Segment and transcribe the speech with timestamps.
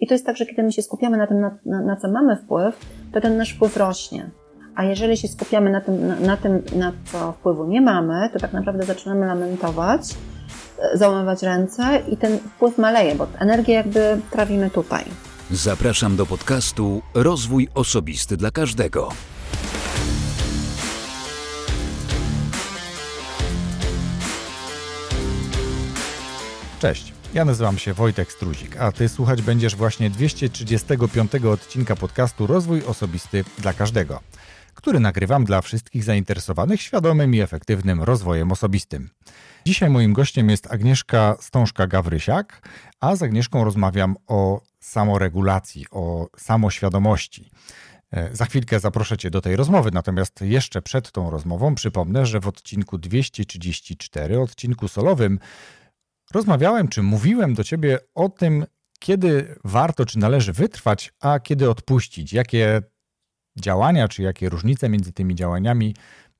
[0.00, 2.10] I to jest tak, że kiedy my się skupiamy na tym, na, na, na co
[2.10, 4.30] mamy wpływ, to ten nasz wpływ rośnie.
[4.74, 8.38] A jeżeli się skupiamy na tym, na, na, tym, na co wpływu nie mamy, to
[8.38, 10.00] tak naprawdę zaczynamy lamentować,
[10.78, 15.04] e, załamywać ręce i ten wpływ maleje, bo energię jakby trawimy tutaj.
[15.50, 19.08] Zapraszam do podcastu Rozwój Osobisty dla Każdego.
[26.80, 27.19] Cześć.
[27.34, 33.44] Ja nazywam się Wojtek Struzik, a Ty słuchać będziesz właśnie 235 odcinka podcastu Rozwój Osobisty
[33.58, 34.20] dla Każdego,
[34.74, 39.10] który nagrywam dla wszystkich zainteresowanych świadomym i efektywnym rozwojem osobistym.
[39.66, 42.44] Dzisiaj moim gościem jest Agnieszka Stążka-Gawrysiak,
[43.00, 47.50] a z Agnieszką rozmawiam o samoregulacji, o samoświadomości.
[48.12, 52.40] E, za chwilkę zaproszę Cię do tej rozmowy, natomiast jeszcze przed tą rozmową przypomnę, że
[52.40, 55.38] w odcinku 234, odcinku solowym,
[56.32, 58.66] rozmawiałem czy mówiłem do ciebie o tym,
[58.98, 62.32] kiedy warto czy należy wytrwać, a kiedy odpuścić.
[62.32, 62.82] Jakie
[63.58, 65.94] działania czy jakie różnice między tymi działaniami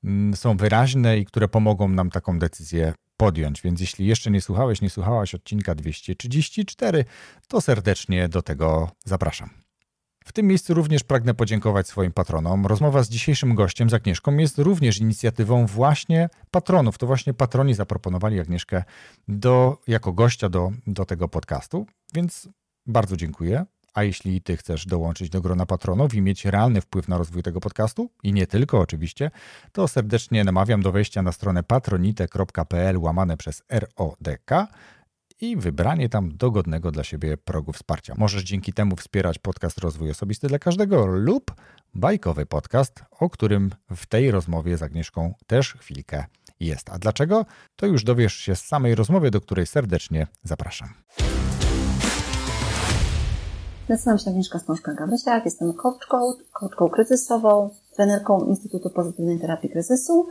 [0.05, 3.63] mm, są wyraźne i które pomogą nam taką decyzję podjąć.
[3.63, 7.05] Więc jeśli jeszcze nie słuchałeś, nie słuchałaś odcinka 234,
[7.49, 9.70] to serdecznie do tego zapraszam.
[10.25, 12.67] W tym miejscu również pragnę podziękować swoim patronom.
[12.67, 16.99] Rozmowa z dzisiejszym gościem, z Agnieszką, jest również inicjatywą właśnie patronów.
[16.99, 18.85] To właśnie patroni zaproponowali Agnieszkę
[19.29, 22.49] do, jako gościa do, do tego podcastu, więc
[22.87, 23.65] bardzo dziękuję.
[23.95, 27.61] A jeśli ty chcesz dołączyć do grona patronów i mieć realny wpływ na rozwój tego
[27.61, 29.31] podcastu, i nie tylko oczywiście,
[29.73, 34.51] to serdecznie namawiam do wejścia na stronę patronite.pl łamane przez RODK
[35.41, 38.15] i wybranie tam dogodnego dla siebie progu wsparcia.
[38.19, 41.55] Możesz dzięki temu wspierać podcast Rozwój Osobisty dla każdego lub
[41.95, 46.25] bajkowy podcast, o którym w tej rozmowie z Agnieszką też chwilkę
[46.61, 46.91] jest.
[46.91, 47.47] A dlaczego?
[47.77, 50.89] To już dowiesz się z samej rozmowy, do której serdecznie zapraszam.
[53.89, 60.29] Nazywam się Agnieszka Stążka-Gawrysiak, jestem coachką, coachką kryzysową, trenerką Instytutu Pozytywnej Terapii Kryzysu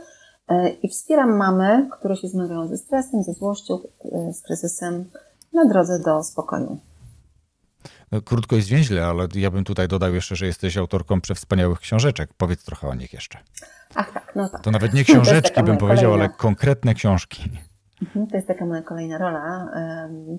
[0.82, 3.78] i wspieram mamy, które się zmagają ze stresem, ze złością,
[4.12, 5.04] e, z kryzysem
[5.52, 6.78] na drodze do spokoju.
[8.12, 12.30] No, krótko i zwięźle, ale ja bym tutaj dodał jeszcze, że jesteś autorką przewspaniałych książeczek.
[12.36, 13.38] Powiedz trochę o nich jeszcze.
[13.94, 14.62] Ach tak, no tak.
[14.62, 16.24] To nawet nie książeczki bym powiedział, kolejna...
[16.24, 17.50] ale konkretne książki.
[18.02, 19.70] Mhm, to jest taka moja kolejna rola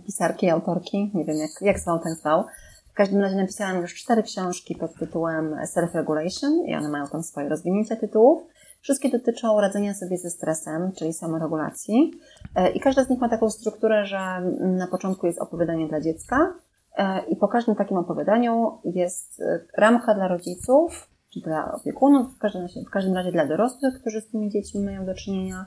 [0.06, 1.12] pisarki, autorki.
[1.13, 2.46] Nie wiem, jak, jak zwał ten zwał.
[2.91, 7.50] W każdym razie napisałam już cztery książki pod tytułem Self-Regulation i one mają tam swoje
[7.50, 8.47] rozwinięcia tytułów.
[8.81, 12.12] Wszystkie dotyczą radzenia sobie ze stresem, czyli samoregulacji.
[12.56, 16.53] E, I każda z nich ma taką strukturę, że na początku jest opowiadanie dla dziecka
[16.97, 22.38] e, i po każdym takim opowiadaniu jest e, ramka dla rodziców, czy dla opiekunów, w
[22.38, 25.66] każdym, w każdym razie dla dorosłych, którzy z tymi dziećmi mają do czynienia,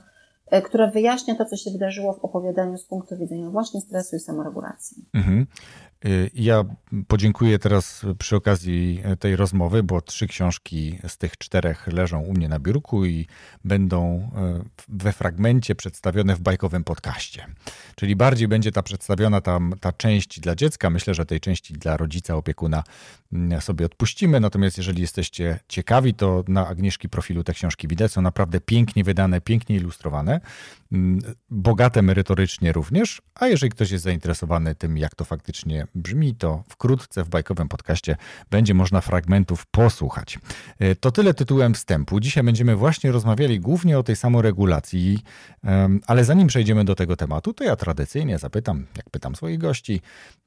[0.65, 5.05] która wyjaśnia to, co się wydarzyło w opowiadaniu z punktu widzenia właśnie stresu i samoregulacji.
[5.15, 5.47] Mhm.
[6.05, 6.65] Y, ja
[7.09, 12.49] podziękuję teraz przy okazji tej rozmowy, bo trzy książki z tych czterech leżą u mnie
[12.49, 13.27] na biurku i
[13.65, 17.47] będą y, we fragmencie przedstawione w bajkowym podcaście.
[17.97, 20.91] Czyli bardziej będzie ta przedstawiona tam ta część dla dziecka.
[20.91, 22.83] Myślę, że tej części dla rodzica, opiekuna
[23.33, 24.41] mm, sobie odpuścimy.
[24.41, 28.13] Natomiast jeżeli jesteście ciekawi, to na Agnieszki profilu te książki widać.
[28.13, 30.34] Są naprawdę pięknie wydane, pięknie ilustrowane,
[30.93, 33.23] mm, bogate merytorycznie również.
[33.35, 38.17] A jeżeli ktoś jest zainteresowany tym, jak to faktycznie brzmi, to wkrótce w bajkowym podcaście
[38.51, 40.39] będzie można fragmentów posłuchać.
[40.79, 42.21] E, to tyle tytułem wstępu.
[42.21, 45.23] Dzisiaj będziemy właśnie rozmawiali głównie o tej samoregulacji,
[46.07, 50.01] ale zanim przejdziemy do tego tematu, to ja tradycyjnie zapytam, jak pytam swoich gości,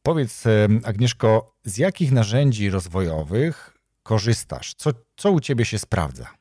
[0.03, 0.43] powiedz
[0.83, 4.73] Agnieszko, z jakich narzędzi rozwojowych korzystasz?
[4.77, 6.36] Co, co u Ciebie się sprawdza?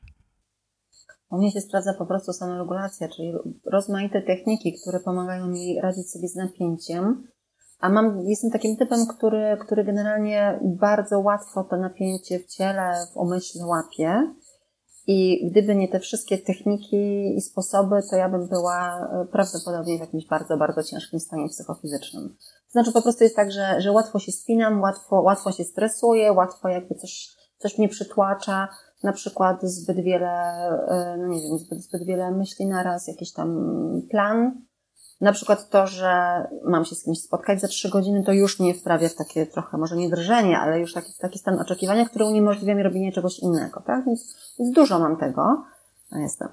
[1.29, 3.33] U mnie się sprawdza po prostu samoregulacja, czyli
[3.65, 7.27] rozmaite techniki, które pomagają mi radzić sobie z napięciem,
[7.79, 13.17] a mam, jestem takim typem, który, który generalnie bardzo łatwo to napięcie w ciele, w
[13.17, 14.33] umyśle łapie.
[15.09, 19.99] I gdyby nie te wszystkie techniki i sposoby, to ja bym była e, prawdopodobnie w
[19.99, 22.35] jakimś bardzo, bardzo ciężkim stanie psychofizycznym.
[22.69, 26.67] Znaczy po prostu jest tak, że, że łatwo się spinam, łatwo, łatwo się stresuję, łatwo
[26.67, 27.27] jakby coś,
[27.57, 28.67] coś mnie przytłacza,
[29.03, 30.29] na przykład zbyt wiele,
[30.87, 33.71] e, no nie wiem, zbyt, zbyt wiele myśli naraz, jakiś tam
[34.11, 34.61] plan,
[35.21, 38.73] na przykład to, że mam się z kimś spotkać za trzy godziny, to już mnie
[38.73, 42.75] wprawia w takie trochę, może nie drżenie, ale już taki, taki stan oczekiwania, który uniemożliwia
[42.75, 44.05] mi robienie czegoś innego, tak?
[44.05, 45.63] Więc, więc dużo mam tego.
[46.11, 46.47] No jestem.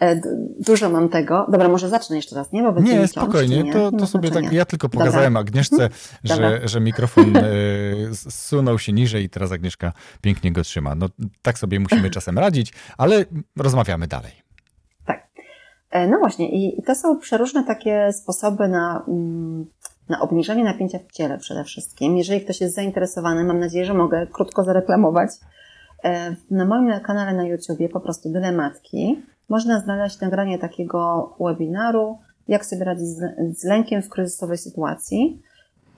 [0.00, 0.20] E,
[0.60, 1.46] dużo mam tego.
[1.50, 2.62] Dobra, może zacznę jeszcze raz, nie?
[2.62, 3.62] Bo nie, spokojnie.
[3.62, 3.72] Nie?
[3.72, 5.40] To, to sobie tak, ja tylko pokazałem Dobra.
[5.40, 5.90] Agnieszce, mhm.
[6.24, 7.42] że, że mikrofon e,
[8.14, 10.94] zsunął się niżej i teraz Agnieszka pięknie go trzyma.
[10.94, 11.08] No
[11.42, 13.24] tak sobie musimy czasem radzić, ale
[13.56, 14.32] rozmawiamy dalej.
[15.90, 19.66] E, no właśnie, i to są przeróżne takie sposoby na mm,
[20.08, 22.16] na obniżenie napięcia w ciele przede wszystkim.
[22.16, 25.30] Jeżeli ktoś jest zainteresowany, mam nadzieję, że mogę krótko zareklamować.
[26.50, 32.84] Na moim kanale na YouTubie po prostu Dylematki można znaleźć nagranie takiego webinaru, jak sobie
[32.84, 33.08] radzić
[33.58, 35.42] z, lękiem w kryzysowej sytuacji.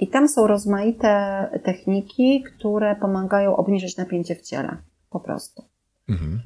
[0.01, 4.77] I tam są rozmaite techniki, które pomagają obniżyć napięcie w ciele.
[5.11, 5.65] Po prostu.
[6.09, 6.41] Mhm.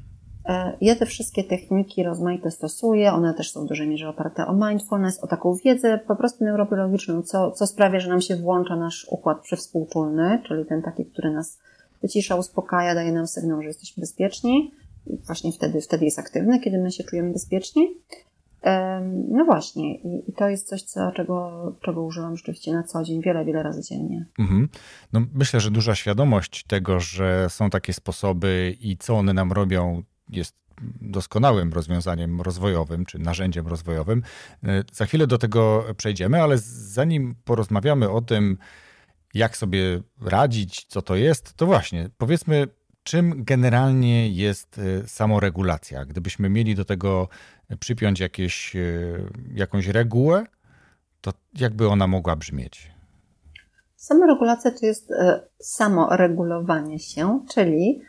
[0.45, 4.53] E, ja te wszystkie techniki rozmaite stosuję, one też są w dużej mierze oparte o
[4.53, 9.07] mindfulness, o taką wiedzę po prostu neurobiologiczną, co, co sprawia, że nam się włącza nasz
[9.09, 11.59] układ przywspółczulny, czyli ten taki, który nas
[12.01, 14.71] wycisza, uspokaja, daje nam sygnał, że jesteśmy bezpieczni.
[15.07, 17.97] Właśnie wtedy, wtedy jest aktywny, kiedy my się czujemy bezpieczni.
[19.29, 23.45] No właśnie, i, to jest coś, co, czego, czego używam rzeczywiście na co dzień, wiele,
[23.45, 24.25] wiele razy dziennie.
[24.39, 24.69] Mhm.
[25.13, 30.03] No, myślę, że duża świadomość tego, że są takie sposoby i co one nam robią,
[30.29, 30.63] jest
[31.01, 34.23] doskonałym rozwiązaniem rozwojowym czy narzędziem rozwojowym.
[34.63, 38.57] E, za chwilę do tego przejdziemy, ale zanim porozmawiamy o tym,
[39.33, 42.67] jak sobie radzić, co to jest, to właśnie powiedzmy,
[43.03, 46.05] czym generalnie jest e, samoregulacja.
[46.05, 47.27] Gdybyśmy mieli do tego
[47.79, 48.79] przypiąć jakieś, e,
[49.53, 50.45] jakąś regułę,
[51.21, 52.91] to jakby ona mogła brzmieć?
[53.95, 55.13] Samoregulacja to jest
[55.59, 58.01] samoregulowanie się, czyli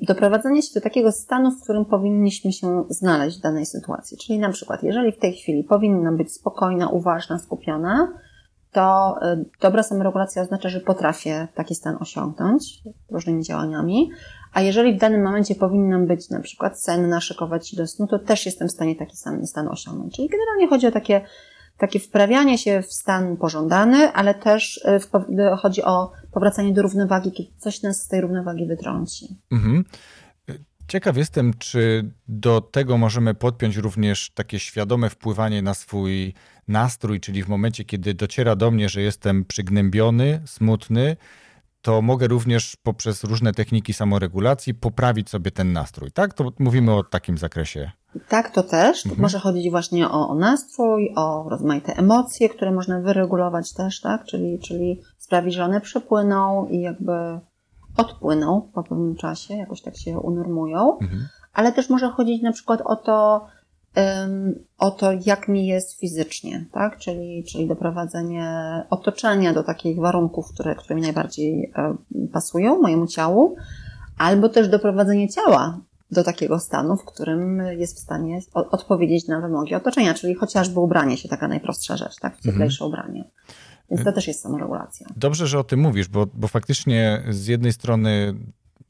[0.00, 4.18] doprowadzenie się do takiego stanu, w którym powinniśmy się znaleźć w danej sytuacji.
[4.18, 8.18] Czyli na przykład, jeżeli w tej chwili powinnam być spokojna, uważna, skupiona,
[8.76, 14.10] to y, dobra samoregulacja oznacza, że potrafię taki stan osiągnąć różnymi działaniami,
[14.52, 18.18] a jeżeli w danym momencie powinnam być na przykład senna, szykować się do snu, to
[18.18, 20.16] też jestem w stanie taki sam stan osiągnąć.
[20.16, 21.20] Czyli generalnie chodzi o takie
[21.78, 27.50] takie wprawianie się w stan pożądany, ale też y, chodzi o powracanie do równowagi, kiedy
[27.58, 29.36] coś nas z tej równowagi wytrąci.
[29.52, 29.84] Mhm.
[30.88, 36.34] Ciekaw jestem, czy do tego możemy podpiąć również takie świadome wpływanie na swój
[36.68, 41.16] nastrój, czyli w momencie, kiedy dociera do mnie, że jestem przygnębiony, smutny,
[41.82, 46.34] to mogę również poprzez różne techniki samoregulacji poprawić sobie ten nastrój, tak?
[46.34, 47.90] To mówimy o takim zakresie.
[48.28, 49.06] Tak, to też.
[49.06, 49.22] Mhm.
[49.22, 54.24] Może chodzić właśnie o, o nastrój, o rozmaite emocje, które można wyregulować też, tak?
[54.24, 57.12] Czyli, czyli sprawić, że one przepłyną i jakby
[57.96, 60.98] odpłyną po pewnym czasie, jakoś tak się unormują.
[60.98, 61.28] Mhm.
[61.52, 63.46] Ale też może chodzić na przykład o to,
[64.78, 66.98] o to, jak mi jest fizycznie, tak?
[66.98, 68.46] Czyli, czyli doprowadzenie
[68.90, 71.96] otoczenia do takich warunków, które, które mi najbardziej e,
[72.32, 73.56] pasują mojemu ciału,
[74.18, 79.74] albo też doprowadzenie ciała do takiego stanu, w którym jest w stanie odpowiedzieć na wymogi
[79.74, 82.40] otoczenia, czyli chociażby ubranie się, taka najprostsza rzecz, tak?
[82.40, 82.88] Cieplejsze mhm.
[82.88, 83.24] ubranie.
[83.90, 85.06] Więc to też jest samoregulacja.
[85.16, 88.34] Dobrze, że o tym mówisz, bo, bo faktycznie z jednej strony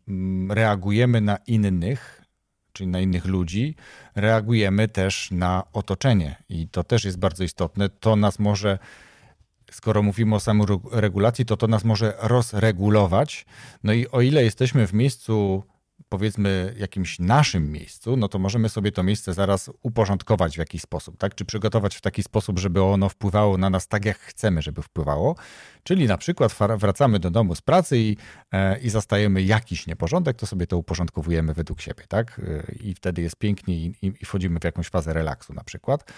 [0.08, 2.22] mm, reagujemy na innych,
[2.72, 3.74] czyli na innych ludzi,
[4.14, 6.36] reagujemy też na otoczenie.
[6.48, 7.88] I to też jest bardzo istotne.
[7.88, 8.78] To nas może,
[9.70, 13.46] skoro mówimy o samoregulacji, to to nas może rozregulować.
[13.84, 15.62] No i o ile jesteśmy w miejscu
[16.08, 21.16] powiedzmy jakimś naszym miejscu, no to możemy sobie to miejsce zaraz uporządkować w jakiś sposób,
[21.16, 21.34] tak?
[21.34, 25.36] Czy przygotować w taki sposób, żeby ono wpływało na nas tak, jak chcemy, żeby wpływało.
[25.82, 28.16] Czyli na przykład wracamy do domu z pracy i,
[28.52, 32.40] e, i zastajemy jakiś nieporządek, to sobie to uporządkowujemy według siebie, tak?
[32.44, 36.12] E, I wtedy jest pięknie i, i, wchodzimy w jakąś fazę relaksu na przykład.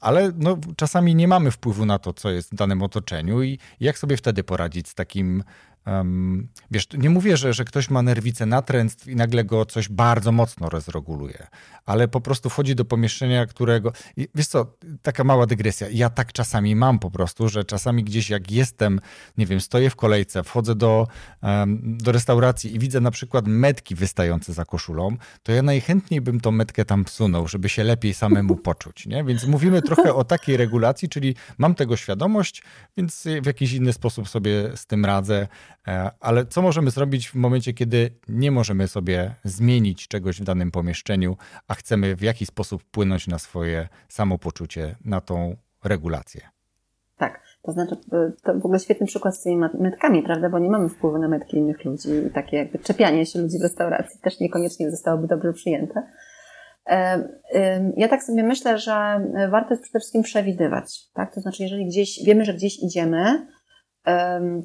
[0.00, 3.98] Ale no, czasami nie mamy wpływu na to, co jest w danym otoczeniu i jak
[3.98, 5.44] sobie wtedy poradzić z takim
[5.86, 10.32] Um, wiesz, nie mówię, że, że ktoś ma nerwicę natręctw i nagle go coś bardzo
[10.32, 11.46] mocno rozreguluje,
[11.86, 13.92] ale po prostu wchodzi do pomieszczenia, którego.
[14.16, 15.86] I wiesz co, taka mała dygresja.
[15.90, 19.00] Ja tak czasami mam po prostu, że czasami gdzieś jak jestem,
[19.38, 21.08] nie wiem, stoję w kolejce, wchodzę do,
[21.42, 26.40] um, do restauracji i widzę na przykład metki wystające za koszulą, to ja najchętniej bym
[26.40, 29.06] tą metkę tam wsunął, żeby się lepiej samemu poczuć.
[29.06, 29.24] Nie?
[29.24, 32.62] Więc mówimy trochę o takiej regulacji, czyli mam tego świadomość,
[32.96, 35.48] więc w jakiś inny sposób sobie z tym radzę.
[35.88, 40.70] E, ale co możemy zrobić w momencie, kiedy nie możemy sobie zmienić czegoś w danym
[40.70, 41.36] pomieszczeniu,
[41.68, 46.40] a chcemy w jakiś sposób wpłynąć na swoje samopoczucie, na tą regulację?
[47.18, 50.50] Tak, to znaczy, e, to w ogóle świetny przykład z tymi metkami, prawda?
[50.50, 53.62] Bo nie mamy wpływu na metki innych ludzi i takie jakby czepianie się ludzi w
[53.62, 56.02] restauracji też niekoniecznie zostałoby dobrze przyjęte.
[56.86, 59.20] E, ja tak sobie myślę, że
[59.50, 61.34] warto jest przede wszystkim przewidywać, tak?
[61.34, 63.46] To znaczy, jeżeli gdzieś, wiemy, że gdzieś idziemy,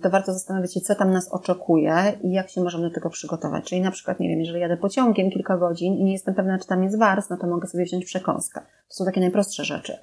[0.02, 3.66] to warto zastanowić się, co tam nas oczekuje i jak się możemy do tego przygotować.
[3.70, 6.68] Czyli na przykład, nie wiem, jeżeli jadę pociągiem kilka godzin i nie jestem pewna, czy
[6.68, 8.62] tam jest wars, no to mogę sobie wziąć przekąskę.
[8.62, 9.98] To są takie najprostsze rzeczy.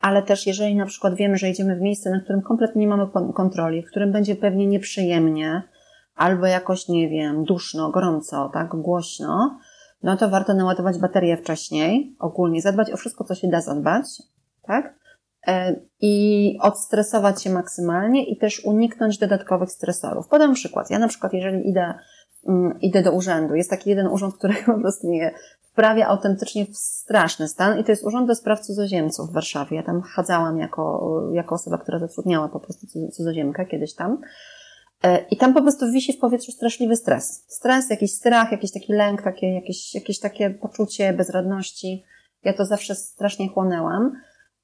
[0.00, 3.06] Ale też jeżeli na przykład wiemy, że idziemy w miejsce, na którym kompletnie nie mamy
[3.34, 5.62] kontroli, w którym będzie pewnie nieprzyjemnie,
[6.16, 9.58] albo jakoś, nie wiem, duszno, gorąco, tak, głośno,
[10.02, 14.04] no to warto naładować baterię wcześniej, ogólnie zadbać o wszystko, co się da zadbać,
[14.62, 14.99] tak?
[15.46, 20.28] E, i odstresować się maksymalnie i też uniknąć dodatkowych stresorów.
[20.28, 20.90] Podam przykład.
[20.90, 21.94] Ja na przykład, jeżeli idę,
[22.48, 25.34] mm, idę do urzędu, jest taki jeden urząd, który po prostu mnie
[25.72, 29.76] wprawia autentycznie w straszny stan i to jest Urząd do Spraw Cudzoziemców w Warszawie.
[29.76, 34.18] Ja tam chadzałam jako, jako osoba, która zatrudniała po prostu cudzoziemkę kiedyś tam.
[35.02, 37.44] E, I tam po prostu wisi w powietrzu straszliwy stres.
[37.48, 42.04] Stres, jakiś strach, jakiś taki lęk, takie, jakieś, jakieś takie poczucie bezradności.
[42.44, 44.12] Ja to zawsze strasznie chłonęłam.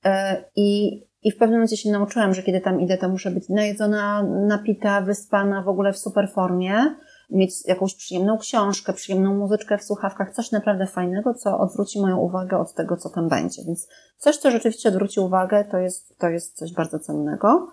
[0.04, 3.48] E, I, I w pewnym momencie się nauczyłam, że kiedy tam idę, to muszę być
[3.48, 6.94] najedzona, napita, wyspana, w ogóle w super formie,
[7.30, 12.58] mieć jakąś przyjemną książkę, przyjemną muzyczkę w słuchawkach, coś naprawdę fajnego, co odwróci moją uwagę
[12.58, 13.62] od tego, co tam będzie.
[13.66, 17.68] Więc coś, co rzeczywiście odwróci uwagę, to jest, to jest coś bardzo cennego.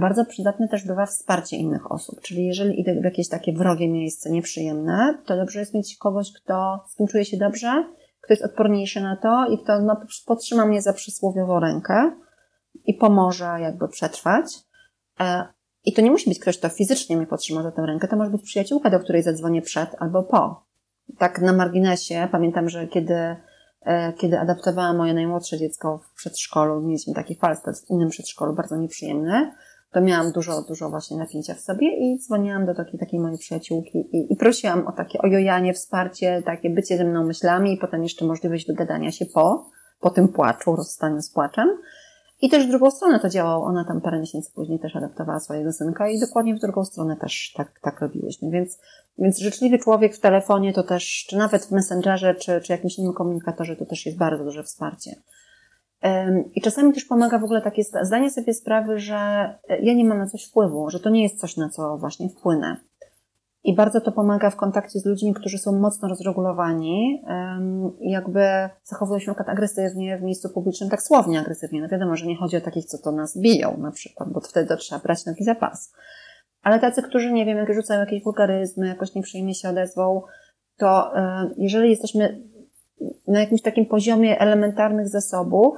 [0.00, 4.30] Bardzo przydatne też bywa wsparcie innych osób, czyli jeżeli idę w jakieś takie wrogie miejsce,
[4.30, 7.84] nieprzyjemne, to dobrze jest mieć kogoś, kto, z kim czuje się dobrze,
[8.26, 12.12] kto jest odporniejszy na to i kto no, podtrzyma mnie za przysłowiową rękę
[12.84, 14.44] i pomoże jakby przetrwać.
[15.20, 15.46] E,
[15.84, 18.30] I to nie musi być ktoś, kto fizycznie mnie podtrzyma za tę rękę, to może
[18.30, 20.66] być przyjaciółka, do której zadzwonię przed albo po.
[21.18, 23.36] Tak na marginesie, pamiętam, że kiedy
[23.86, 28.76] E, kiedy adaptowałam moje najmłodsze dziecko w przedszkolu, mieliśmy taki falstart w innym przedszkolu, bardzo
[28.76, 29.52] nieprzyjemny,
[29.96, 33.98] to miałam dużo, dużo właśnie napięcia w sobie i dzwoniłam do takiej, takiej mojej przyjaciółki
[33.98, 38.24] i, i prosiłam o takie ojojanie, wsparcie, takie bycie ze mną myślami i potem jeszcze
[38.24, 41.68] możliwość wygadania się po, po tym płaczu, rozstaniu z płaczem.
[42.42, 43.66] I też w drugą stronę to działało.
[43.66, 47.52] Ona tam parę miesięcy później też adaptowała swojego synka i dokładnie w drugą stronę też
[47.56, 48.50] tak, tak robiłyśmy.
[48.50, 48.78] Więc,
[49.18, 53.12] więc życzliwy człowiek w telefonie to też, czy nawet w Messengerze, czy, czy jakimś innym
[53.12, 55.10] komunikatorze, to też jest bardzo duże wsparcie.
[56.54, 59.14] I czasami też pomaga w ogóle takie zdanie sobie sprawy, że
[59.82, 62.76] ja nie mam na coś wpływu, że to nie jest coś, na co właśnie wpłynę.
[63.64, 67.22] I bardzo to pomaga w kontakcie z ludźmi, którzy są mocno rozregulowani
[68.00, 68.40] jakby
[68.84, 71.80] zachowują się na agresywnie w miejscu publicznym, tak słownie agresywnie.
[71.80, 74.68] No wiadomo, że nie chodzi o takich, co to nas biją na przykład, bo wtedy
[74.68, 75.92] to trzeba brać taki zapas.
[76.62, 80.22] Ale tacy, którzy, nie wiem, jak rzucają jakieś wulgaryzmy, jakoś nieprzyjemnie się odezwą,
[80.76, 82.42] to e, jeżeli jesteśmy
[83.28, 85.76] na jakimś takim poziomie elementarnych zasobów,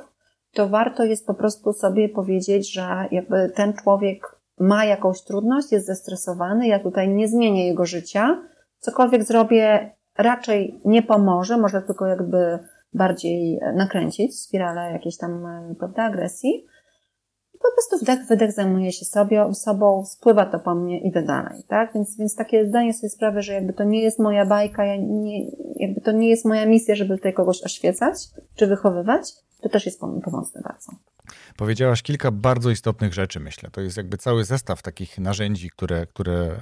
[0.53, 5.87] to warto jest po prostu sobie powiedzieć, że jakby ten człowiek ma jakąś trudność, jest
[5.87, 8.43] zestresowany, ja tutaj nie zmienię jego życia,
[8.79, 12.59] cokolwiek zrobię raczej nie pomoże, może tylko jakby
[12.95, 15.47] bardziej nakręcić spiralę jakiejś tam,
[15.79, 16.67] prawda, agresji.
[17.61, 21.95] Po prostu wdech, wydech zajmuję się sobie, sobą, spływa to po mnie, idę dalej, tak?
[21.95, 25.51] Więc, więc takie zdanie sobie sprawy, że jakby to nie jest moja bajka, ja nie,
[25.77, 30.01] jakby to nie jest moja misja, żeby tutaj kogoś oświecać, czy wychowywać, to też jest
[30.01, 30.93] pomocne bardzo.
[31.57, 33.71] Powiedziałaś kilka bardzo istotnych rzeczy, myślę.
[33.71, 36.61] To jest jakby cały zestaw takich narzędzi, które, które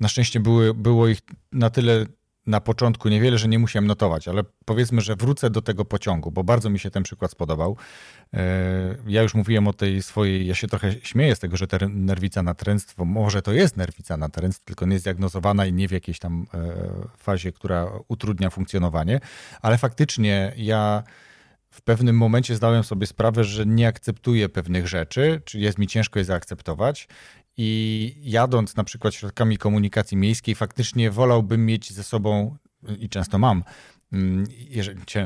[0.00, 1.18] na szczęście były, było ich
[1.52, 2.06] na tyle
[2.46, 6.44] na początku niewiele, że nie musiałem notować, ale powiedzmy, że wrócę do tego pociągu, bo
[6.44, 7.76] bardzo mi się ten przykład spodobał.
[8.34, 8.38] E,
[9.06, 13.04] ja już mówiłem o tej swojej, ja się trochę śmieję z tego, że nerwica natręctwo,
[13.04, 16.58] może to jest nerwica natręctwo, tylko nie jest diagnozowana i nie w jakiejś tam e,
[17.16, 19.20] fazie, która utrudnia funkcjonowanie,
[19.62, 21.02] ale faktycznie ja
[21.72, 26.18] w pewnym momencie zdałem sobie sprawę, że nie akceptuję pewnych rzeczy, czyli jest mi ciężko
[26.18, 27.08] je zaakceptować.
[27.56, 32.56] I jadąc na przykład środkami komunikacji miejskiej, faktycznie wolałbym mieć ze sobą,
[32.98, 33.64] i często mam,
[34.12, 34.46] Mm,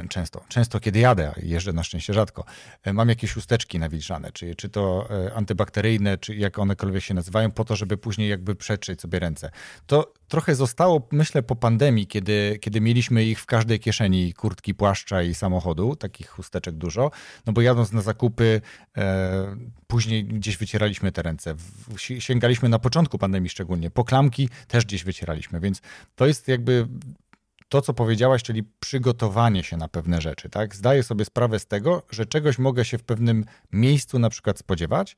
[0.08, 2.44] często, często kiedy jadę, jeżdżę na szczęście rzadko,
[2.82, 7.50] e, mam jakieś chusteczki nawilżane, czy, czy to e, antybakteryjne, czy jak onekolwiek się nazywają,
[7.50, 9.50] po to, żeby później jakby przeczyć sobie ręce.
[9.86, 15.22] To trochę zostało, myślę, po pandemii, kiedy, kiedy mieliśmy ich w każdej kieszeni, kurtki, płaszcza
[15.22, 17.10] i samochodu, takich chusteczek dużo,
[17.46, 18.60] no bo jadąc na zakupy,
[18.96, 21.54] e, później gdzieś wycieraliśmy te ręce.
[22.18, 25.80] Sięgaliśmy na początku pandemii szczególnie, po klamki też gdzieś wycieraliśmy, więc
[26.14, 26.88] to jest jakby
[27.68, 30.76] to, co powiedziałaś, czyli przygotowanie się na pewne rzeczy, tak?
[30.76, 35.16] Zdaję sobie sprawę z tego, że czegoś mogę się w pewnym miejscu na przykład spodziewać.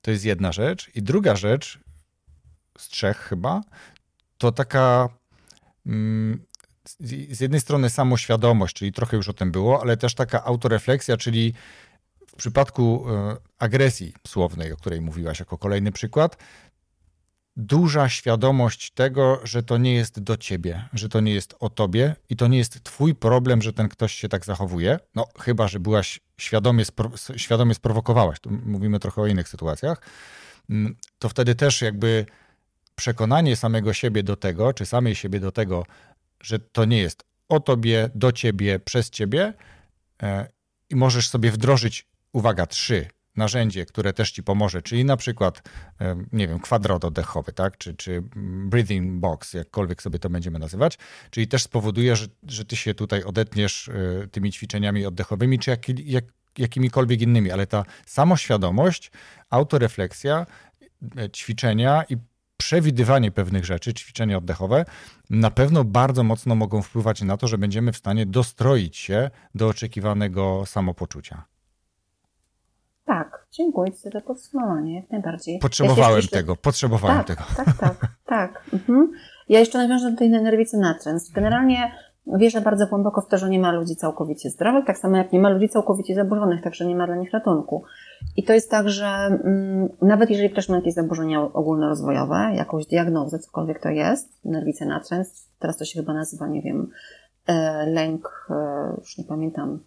[0.00, 0.90] To jest jedna rzecz.
[0.94, 1.78] I druga rzecz,
[2.78, 3.60] z trzech chyba,
[4.38, 5.08] to taka
[5.86, 6.44] mm,
[7.30, 11.54] z jednej strony samoświadomość, czyli trochę już o tym było, ale też taka autorefleksja, czyli
[12.26, 16.36] w przypadku e, agresji słownej, o której mówiłaś jako kolejny przykład,
[17.56, 22.16] duża świadomość tego, że to nie jest do ciebie, że to nie jest o tobie
[22.28, 24.98] i to nie jest twój problem, że ten ktoś się tak zachowuje.
[25.14, 30.00] No, chyba, że byłaś świadomie, spro- świadomie sprowokowałaś, tu mówimy trochę o innych sytuacjach,
[30.70, 32.26] mm, to wtedy też jakby
[32.94, 35.86] przekonanie samego siebie do tego, czy samej siebie do tego,
[36.40, 39.54] że to nie jest o tobie, do ciebie, przez ciebie
[40.22, 40.48] e,
[40.90, 45.62] i możesz sobie wdrożyć, uwaga, trzy narzędzie, które też ci pomoże, czyli na przykład,
[46.32, 48.22] nie wiem, kwadrat oddechowy, tak, czy, czy
[48.66, 50.98] breathing box, jakkolwiek sobie to będziemy nazywać,
[51.30, 55.88] czyli też spowoduje, że, że ty się tutaj odetniesz e, tymi ćwiczeniami oddechowymi, czy jak,
[55.88, 56.24] jak
[56.58, 59.10] jakimikolwiek innymi, ale ta samoświadomość,
[59.50, 60.46] autorefleksja,
[61.18, 62.16] e, ćwiczenia i
[62.56, 64.84] przewidywanie pewnych rzeczy, ćwiczenia oddechowe,
[65.30, 69.68] na pewno bardzo mocno mogą wpływać na to, że będziemy w stanie dostroić się do
[69.68, 71.44] oczekiwanego samopoczucia.
[73.06, 75.58] Tak, dziękuję Ci za to podsumowanie, jak najbardziej.
[75.58, 77.42] Potrzebowałem ja tego, potrzebowałem tak, tego.
[77.56, 78.64] Tak, tak, tak.
[78.72, 79.12] Mhm.
[79.48, 81.32] Ja jeszcze nawiążę do tej nerwicy natręstw.
[81.32, 81.92] Generalnie
[82.26, 85.40] wierzę bardzo głęboko w to, że nie ma ludzi całkowicie zdrowych, tak samo jak nie
[85.40, 87.84] ma ludzi całkowicie zaburzonych, także nie ma dla nich ratunku.
[88.36, 93.38] I to jest tak, że mm, nawet jeżeli ktoś ma jakieś zaburzenia ogólnorozwojowe, jakąś diagnozę,
[93.38, 96.90] cokolwiek to jest, nerwice natręstw, teraz to się chyba nazywa, nie wiem,
[97.46, 99.78] e, lęk, e, już nie pamiętam,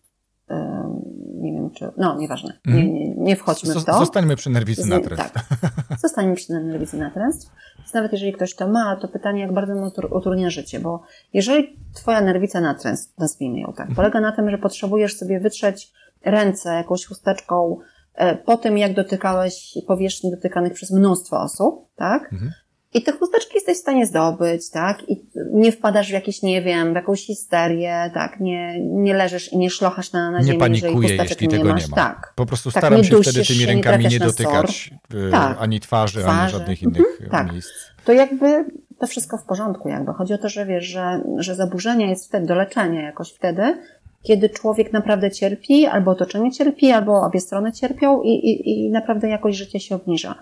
[1.41, 2.93] nie wiem czy, no nieważne, nie, mhm.
[2.93, 3.99] nie, nie wchodźmy w to.
[3.99, 5.33] Zostańmy przy nerwicy natręstw.
[5.33, 7.51] Tak, zostańmy przy nerwicy natręstw.
[7.77, 11.79] Więc nawet jeżeli ktoś to ma, to pytanie, jak bardzo mu utrudnia życie, bo jeżeli
[11.93, 13.95] twoja nerwica natręstw, nazwijmy ją tak, mhm.
[13.95, 15.93] polega na tym, że potrzebujesz sobie wytrzeć
[16.25, 17.77] ręce jakąś chusteczką
[18.13, 22.33] e, po tym, jak dotykałeś powierzchni dotykanych przez mnóstwo osób, tak?
[22.33, 22.51] Mhm.
[22.97, 25.09] I te chusteczki jesteś w stanie zdobyć, tak?
[25.09, 28.39] I nie wpadasz w jakieś, nie wiem, w jakąś histerię, tak?
[28.39, 31.81] Nie, nie leżysz i nie szlochasz na, na nie ziemi, panikuję, jeśli tego masz.
[31.83, 31.95] nie ma.
[31.95, 32.33] Tak.
[32.35, 35.57] Po prostu tak, staram się wtedy tymi rękami nie, nie dotykać y, tak.
[35.59, 37.29] ani twarzy, twarzy, ani żadnych innych mhm.
[37.29, 37.51] tak.
[37.51, 37.69] miejsc.
[38.05, 38.65] To jakby
[38.99, 40.13] to wszystko w porządku jakby.
[40.13, 43.77] Chodzi o to, że wiesz, że, że zaburzenie jest wtedy do leczenia jakoś wtedy,
[44.23, 49.29] kiedy człowiek naprawdę cierpi, albo otoczenie cierpi, albo obie strony cierpią i, i, i naprawdę
[49.29, 50.35] jakość życia się obniża.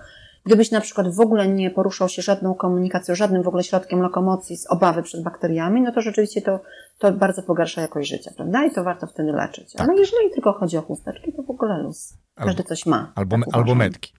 [0.45, 4.57] Gdybyś na przykład w ogóle nie poruszał się żadną komunikacją, żadnym w ogóle środkiem lokomocji
[4.57, 6.59] z obawy przed bakteriami, no to rzeczywiście to,
[6.97, 8.65] to bardzo pogarsza jakość życia, prawda?
[8.65, 9.73] I to warto wtedy leczyć.
[9.73, 9.89] Tak.
[9.89, 12.13] Ale jeżeli tylko chodzi o chusteczki, to w ogóle luz.
[12.35, 13.11] Każdy albo, coś ma.
[13.15, 14.13] Albo, tak albo metki.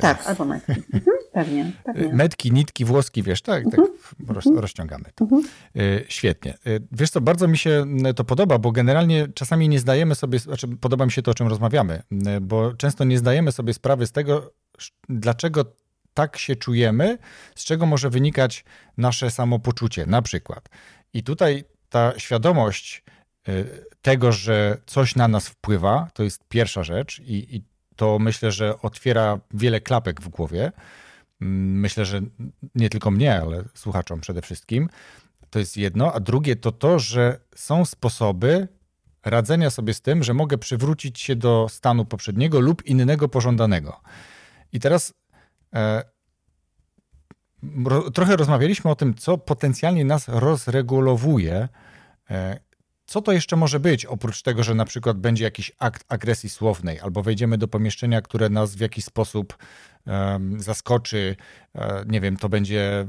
[0.00, 0.72] Tak, albo metki.
[0.92, 2.12] Mhm, pewnie, pewnie.
[2.12, 3.98] Metki, nitki, włoski, wiesz, tak, tak mhm.
[4.28, 5.24] roz, rozciągamy to.
[5.24, 5.42] Mhm.
[5.76, 6.52] E, świetnie.
[6.52, 6.56] E,
[6.92, 7.84] wiesz co, bardzo mi się
[8.16, 11.48] to podoba, bo generalnie czasami nie zdajemy sobie, znaczy podoba mi się to, o czym
[11.48, 12.02] rozmawiamy,
[12.40, 14.52] bo często nie zdajemy sobie sprawy z tego,
[15.08, 15.64] dlaczego
[16.14, 17.18] tak się czujemy,
[17.54, 18.64] z czego może wynikać
[18.96, 20.68] nasze samopoczucie, na przykład.
[21.14, 23.04] I tutaj ta świadomość
[23.48, 27.62] y, tego, że coś na nas wpływa, to jest pierwsza rzecz, i, i
[27.96, 30.72] to myślę, że otwiera wiele klapek w głowie.
[31.40, 32.20] Mm, myślę, że
[32.74, 34.88] nie tylko mnie, ale słuchaczom przede wszystkim.
[35.50, 36.12] To jest jedno.
[36.12, 38.68] A drugie to to, że są sposoby
[39.24, 44.00] radzenia sobie z tym, że mogę przywrócić się do stanu poprzedniego lub innego pożądanego.
[44.72, 45.14] I teraz
[45.74, 46.04] e,
[47.84, 51.68] ro, trochę rozmawialiśmy o tym, co potencjalnie nas rozregulowuje.
[52.30, 52.60] E,
[53.06, 57.00] co to jeszcze może być, oprócz tego, że na przykład będzie jakiś akt agresji słownej,
[57.00, 59.56] albo wejdziemy do pomieszczenia, które nas w jakiś sposób
[60.56, 61.36] zaskoczy,
[61.74, 63.06] e, nie wiem, to będzie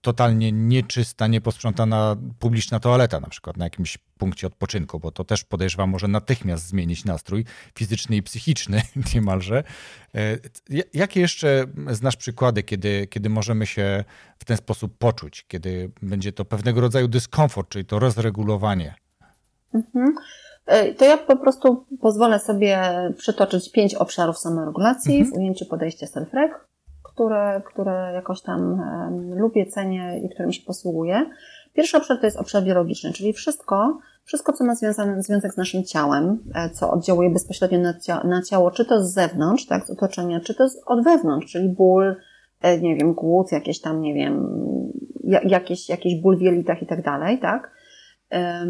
[0.00, 5.90] totalnie nieczysta, nieposprzątana publiczna toaleta, na przykład na jakimś punkcie odpoczynku, bo to też podejrzewam
[5.90, 7.44] może natychmiast zmienić nastrój
[7.78, 8.82] fizyczny i psychiczny
[9.14, 9.64] niemalże.
[10.14, 10.38] E,
[10.94, 14.04] jakie jeszcze znasz przykłady, kiedy, kiedy możemy się
[14.38, 18.94] w ten sposób poczuć, kiedy będzie to pewnego rodzaju dyskomfort, czyli to rozregulowanie?
[19.74, 20.14] Mhm.
[20.66, 25.34] E, to ja po prostu pozwolę sobie przytoczyć pięć obszarów samoregulacji mhm.
[25.34, 26.50] w ujęciu podejścia self-reg
[27.14, 28.82] które, które jakoś tam
[29.36, 31.26] lubię, cenię i którym się posługuję.
[31.74, 35.84] Pierwszy obszar to jest obszar biologiczny, czyli wszystko, wszystko, co ma związane, związek z naszym
[35.84, 37.94] ciałem, e, co oddziałuje bezpośrednio na,
[38.24, 41.68] na ciało, czy to z zewnątrz, tak, z otoczenia, czy to z, od wewnątrz, czyli
[41.68, 42.16] ból,
[42.62, 44.46] e, nie wiem, głód, jakieś tam, nie wiem,
[45.24, 47.70] jakieś, jakiś ból w jelitach i tak dalej, tak.
[48.32, 48.66] E,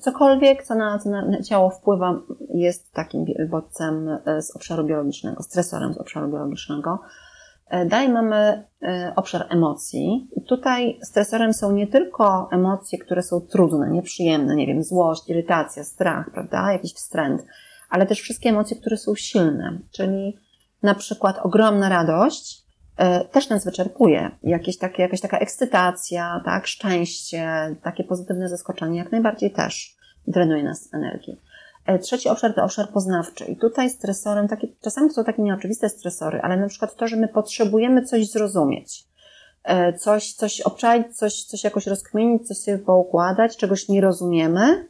[0.00, 2.20] cokolwiek, co na, co na ciało wpływa,
[2.54, 6.98] jest takim bodźcem e, z obszaru biologicznego, stresorem z obszaru biologicznego.
[7.68, 8.64] E, dalej mamy
[9.16, 10.28] obszar emocji.
[10.46, 16.30] Tutaj stresorem są nie tylko emocje, które są trudne, nieprzyjemne, nie wiem, złość, irytacja, strach,
[16.32, 17.44] prawda, jakiś wstręt,
[17.90, 20.38] ale też wszystkie emocje, które są silne, czyli
[20.82, 24.30] na przykład ogromna radość, E, też nas wyczerpuje.
[24.42, 30.94] Jakieś takie, jakaś taka ekscytacja, tak, szczęście, takie pozytywne zaskoczenie, jak najbardziej też drenuje nas
[30.94, 31.40] energii.
[31.88, 33.44] E, trzeci obszar to obszar poznawczy.
[33.44, 37.28] I tutaj stresorem, takie, czasami są takie nieoczywiste stresory, ale na przykład to, że my
[37.28, 39.04] potrzebujemy coś zrozumieć,
[39.64, 44.88] e, coś, coś obczaić, coś, coś jakoś rozkminić, coś sobie poukładać, czegoś nie rozumiemy,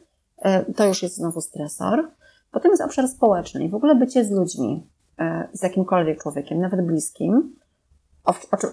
[0.75, 2.11] to już jest znowu stresor.
[2.51, 4.87] Potem jest obszar społeczny i w ogóle bycie z ludźmi,
[5.53, 7.55] z jakimkolwiek człowiekiem, nawet bliskim,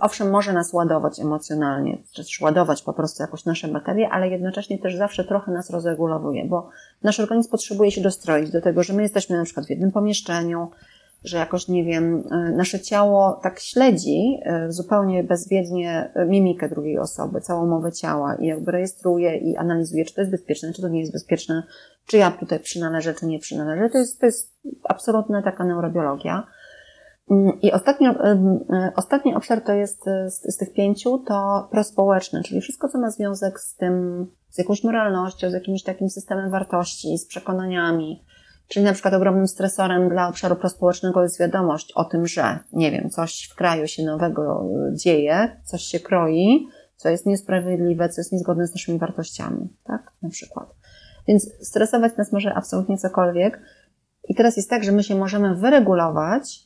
[0.01, 4.79] owszem, może nas ładować emocjonalnie, czy też ładować po prostu jakoś nasze baterie, ale jednocześnie
[4.79, 6.69] też zawsze trochę nas rozregulowuje, bo
[7.03, 10.71] nasz organizm potrzebuje się dostroić do tego, że my jesteśmy na przykład w jednym pomieszczeniu,
[11.25, 17.40] że jakoś, nie wiem, e, nasze ciało tak śledzi e, zupełnie bezwiednie mimikę drugiej osoby,
[17.40, 21.01] całą mowę ciała i jakby rejestruje i analizuje, czy to jest bezpieczne, czy to nie
[21.01, 21.62] jest bezpieczne,
[22.07, 23.90] czy ja tutaj przynależę, czy nie przynależę.
[23.90, 26.47] To jest, to jest absolutna taka neurobiologia.
[27.31, 28.09] Mm, I ostatni,
[28.97, 33.61] ostatni obszar to jest z, z tych pięciu to prospołeczne, czyli wszystko, co ma związek
[33.61, 38.25] z tym, z jakąś moralnością, z jakimś takim systemem wartości, z przekonaniami,
[38.69, 43.11] Czyli na przykład ogromnym stresorem dla obszaru prospołecznego jest wiadomość o tym, że, nie wiem,
[43.11, 48.67] coś w kraju się nowego dzieje, coś się kroi, co jest niesprawiedliwe, co jest niezgodne
[48.67, 50.12] z naszymi wartościami, tak?
[50.23, 50.75] Na przykład.
[51.29, 53.61] Więc stresować nas może absolutnie cokolwiek.
[54.29, 56.65] I teraz jest tak, że my się możemy wyregulować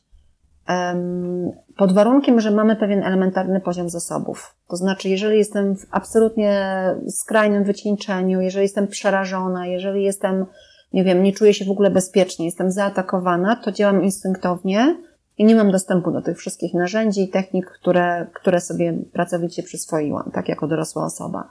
[1.77, 4.55] pod warunkiem, że mamy pewien elementarny poziom zasobów.
[4.69, 10.45] To znaczy, jeżeli jestem w absolutnie skrajnym wycieńczeniu, jeżeli jestem przerażona, jeżeli jestem
[10.93, 14.97] nie wiem, nie czuję się w ogóle bezpiecznie, jestem zaatakowana, to działam instynktownie
[15.37, 20.31] i nie mam dostępu do tych wszystkich narzędzi i technik, które, które sobie pracowicie przyswoiłam,
[20.33, 21.49] tak jako dorosła osoba.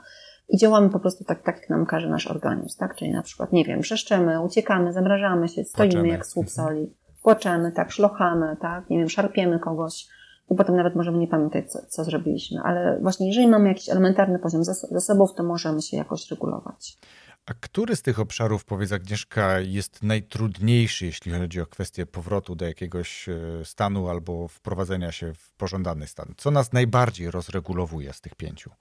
[0.49, 2.95] I działamy po prostu tak, tak jak nam każe nasz organizm, tak?
[2.95, 7.91] Czyli na przykład, nie wiem, przeszczemy, uciekamy, zamrażamy się, stoimy jak słup soli, płaczemy, tak,
[7.91, 10.07] szlochamy, tak, nie wiem, szarpiemy kogoś
[10.51, 12.61] i potem nawet możemy nie pamiętać, co, co zrobiliśmy.
[12.63, 16.97] Ale właśnie jeżeli mamy jakiś elementarny poziom zasobów, to możemy się jakoś regulować.
[17.45, 22.65] A który z tych obszarów, powiedz Agnieszka, jest najtrudniejszy, jeśli chodzi o kwestię powrotu do
[22.65, 26.33] jakiegoś e, stanu albo wprowadzenia się w pożądany stan?
[26.37, 28.71] Co nas najbardziej rozregulowuje z tych pięciu?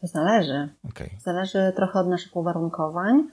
[0.00, 0.68] To zależy.
[0.90, 1.10] Okay.
[1.18, 3.28] Zależy trochę od naszych uwarunkowań,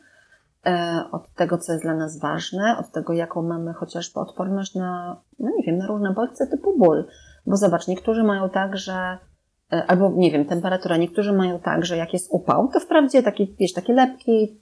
[1.12, 5.50] od tego, co jest dla nas ważne, od tego, jaką mamy chociażby odporność na, no
[5.58, 7.08] nie wiem, na różne bodźce typu ból.
[7.48, 9.18] Bo zobacz, niektórzy mają tak, że
[9.72, 10.98] E, albo nie wiem, temperatura.
[10.98, 14.62] Niektórzy mają tak, że jak jest upał, to wprawdzie taki, wiesz, taki lepki,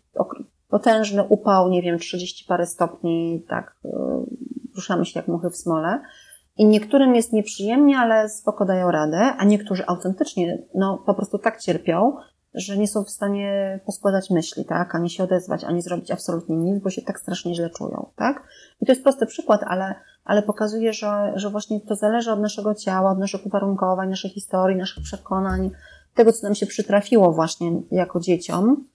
[0.69, 3.89] potężny upał, nie wiem, 30 parę stopni, tak, e,
[4.75, 5.99] ruszamy się jak muchy w smole.
[6.57, 11.62] I niektórym jest nieprzyjemnie, ale spoko dają radę, a niektórzy autentycznie, no, po prostu tak
[11.62, 12.17] cierpią,
[12.53, 16.83] że nie są w stanie poskładać myśli, tak, ani się odezwać, ani zrobić absolutnie nic,
[16.83, 18.43] bo się tak strasznie źle czują, tak?
[18.81, 22.75] I to jest prosty przykład, ale, ale pokazuje, że, że właśnie to zależy od naszego
[22.75, 25.71] ciała, od naszych uwarunkowań, naszej historii, naszych przekonań,
[26.13, 28.85] tego, co nam się przytrafiło właśnie jako dzieciom.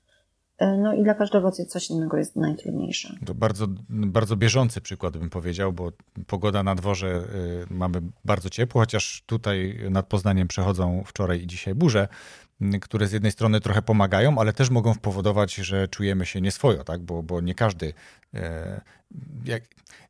[0.59, 3.15] E, no i dla każdego coś innego jest najtrudniejsze.
[3.27, 5.93] To bardzo, bardzo bieżący przykład bym powiedział, bo
[6.27, 7.23] pogoda na dworze
[7.71, 12.09] y, mamy bardzo ciepło, chociaż tutaj nad Poznaniem przechodzą wczoraj i dzisiaj burze,
[12.81, 17.01] które z jednej strony trochę pomagają, ale też mogą powodować, że czujemy się nieswojo, tak?
[17.01, 17.95] bo, bo nie każdy.
[18.35, 18.81] E,
[19.45, 19.63] jak,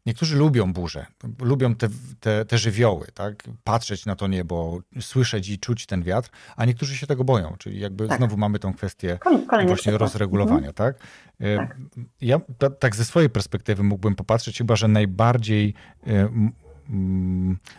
[0.07, 1.07] niektórzy lubią burze,
[1.40, 1.88] lubią te,
[2.20, 3.42] te, te żywioły, tak?
[3.64, 7.80] patrzeć na to niebo, słyszeć i czuć ten wiatr, a niektórzy się tego boją, czyli
[7.80, 8.18] jakby tak.
[8.18, 9.18] znowu mamy tą kwestię
[9.50, 10.00] właśnie przykład.
[10.00, 10.68] rozregulowania.
[10.68, 10.74] Mhm.
[10.74, 10.96] Tak?
[11.40, 11.76] E, tak?
[12.20, 12.40] Ja
[12.78, 15.74] tak ze swojej perspektywy mógłbym popatrzeć chyba, że najbardziej
[16.07, 16.28] e,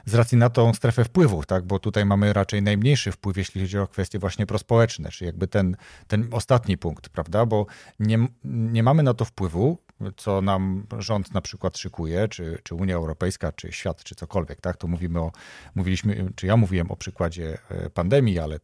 [0.06, 1.66] z racji na tą strefę wpływów, tak?
[1.66, 5.76] bo tutaj mamy raczej najmniejszy wpływ, jeśli chodzi o kwestie właśnie prospołeczne, czy jakby ten,
[6.08, 7.46] ten ostatni punkt, prawda?
[7.46, 7.66] Bo
[8.00, 9.78] nie, nie mamy na to wpływu,
[10.18, 14.78] co nam rząd na przykład szykuje, czy, czy Unia Europejska, czy świat, czy cokolwiek, tak?
[14.78, 15.32] To mówimy o,
[15.76, 18.60] mówiliśmy, czy ja mówiłem o przykładzie e, pandemii, ale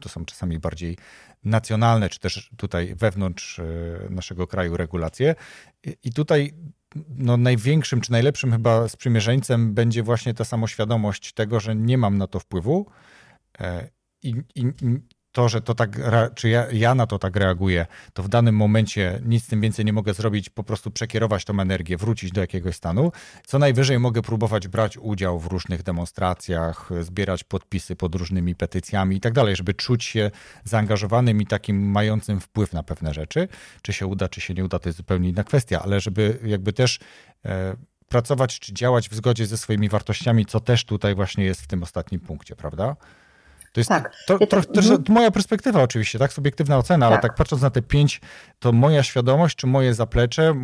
[0.00, 0.96] to są czasami bardziej
[1.44, 3.64] nacjonalne, czy też tutaj wewnątrz e,
[4.10, 5.34] naszego kraju regulacje.
[6.02, 6.52] I tutaj
[7.08, 12.26] no, największym czy najlepszym chyba sprzymierzeńcem będzie właśnie ta samoświadomość tego, że nie mam na
[12.26, 12.86] to wpływu
[13.60, 13.88] e,
[14.22, 14.64] i, i,
[15.36, 16.00] to, że to tak,
[16.34, 19.84] czy ja, ja, na to tak reaguję, to w danym momencie nic z tym więcej
[19.84, 23.12] nie mogę zrobić, po prostu przekierować tą energię, wrócić do jakiegoś stanu.
[23.46, 29.20] Co najwyżej mogę próbować brać udział w różnych demonstracjach, zbierać podpisy pod różnymi petycjami i
[29.20, 30.30] tak dalej, żeby czuć się
[30.64, 33.48] zaangażowanym i takim mającym wpływ na pewne rzeczy.
[33.82, 36.72] Czy się uda, czy się nie uda, to jest zupełnie inna kwestia, ale żeby jakby
[36.72, 36.98] też.
[37.44, 37.76] E,
[38.08, 41.82] pracować czy działać w zgodzie ze swoimi wartościami, co też tutaj właśnie jest w tym
[41.82, 42.96] ostatnim punkcie, prawda?
[43.76, 44.16] To jest tak.
[44.26, 47.12] to, to, to, to, moja perspektywa oczywiście, tak, subiektywna ocena, tak.
[47.12, 48.20] ale tak patrząc na te pięć,
[48.58, 50.54] to moja świadomość, czy moje zaplecze,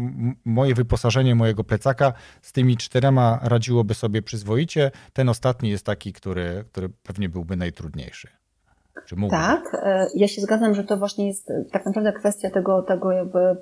[0.44, 4.90] moje wyposażenie mojego plecaka z tymi czterema radziłoby sobie przyzwoicie.
[5.12, 8.28] Ten ostatni jest taki, który, który pewnie byłby najtrudniejszy.
[9.30, 13.12] Tak, e, ja się zgadzam, że to właśnie jest e, tak naprawdę kwestia tego, tego
[13.12, 13.56] jakby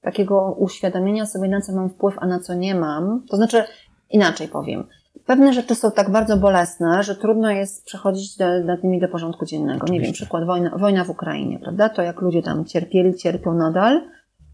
[0.00, 3.22] takiego uświadomienia sobie, na co mam wpływ, a na co nie mam.
[3.30, 3.64] To znaczy,
[4.10, 4.88] inaczej powiem
[5.26, 9.84] pewne rzeczy są tak bardzo bolesne, że trudno jest przechodzić nad nimi do porządku dziennego.
[9.84, 9.92] Oczywiście.
[9.92, 11.88] Nie wiem, przykład wojna, wojna w Ukrainie, prawda?
[11.88, 14.02] To jak ludzie tam cierpieli, cierpią nadal,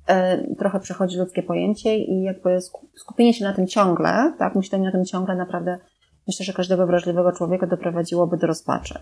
[0.06, 2.58] e, trochę przechodzi ludzkie pojęcie i jakby
[2.96, 5.78] skupienie się na tym ciągle, tak, myślenie na tym ciągle naprawdę,
[6.26, 8.98] myślę, że każdego wrażliwego człowieka doprowadziłoby do rozpaczy.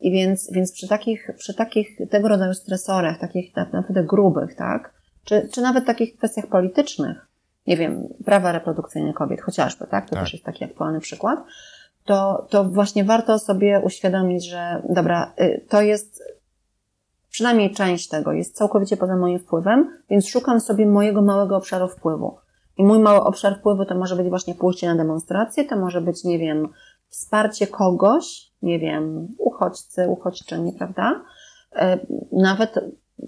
[0.00, 4.94] I więc, więc przy takich, przy takich tego rodzaju stresorach, takich tak naprawdę grubych, tak,
[5.24, 7.31] czy, czy nawet takich kwestiach politycznych,
[7.66, 10.04] nie wiem, prawa reprodukcyjne kobiet, chociażby, tak?
[10.08, 10.24] To tak.
[10.24, 11.44] też jest taki aktualny przykład.
[12.04, 16.22] To, to właśnie warto sobie uświadomić, że dobra, y, to jest
[17.30, 22.36] przynajmniej część tego jest całkowicie poza moim wpływem, więc szukam sobie mojego małego obszaru wpływu.
[22.78, 26.24] I mój mały obszar wpływu to może być właśnie pójście na demonstrację, to może być,
[26.24, 26.68] nie wiem,
[27.08, 31.22] wsparcie kogoś, nie wiem, uchodźcy, uchodźczyni, prawda?
[31.76, 31.98] E,
[32.32, 32.74] nawet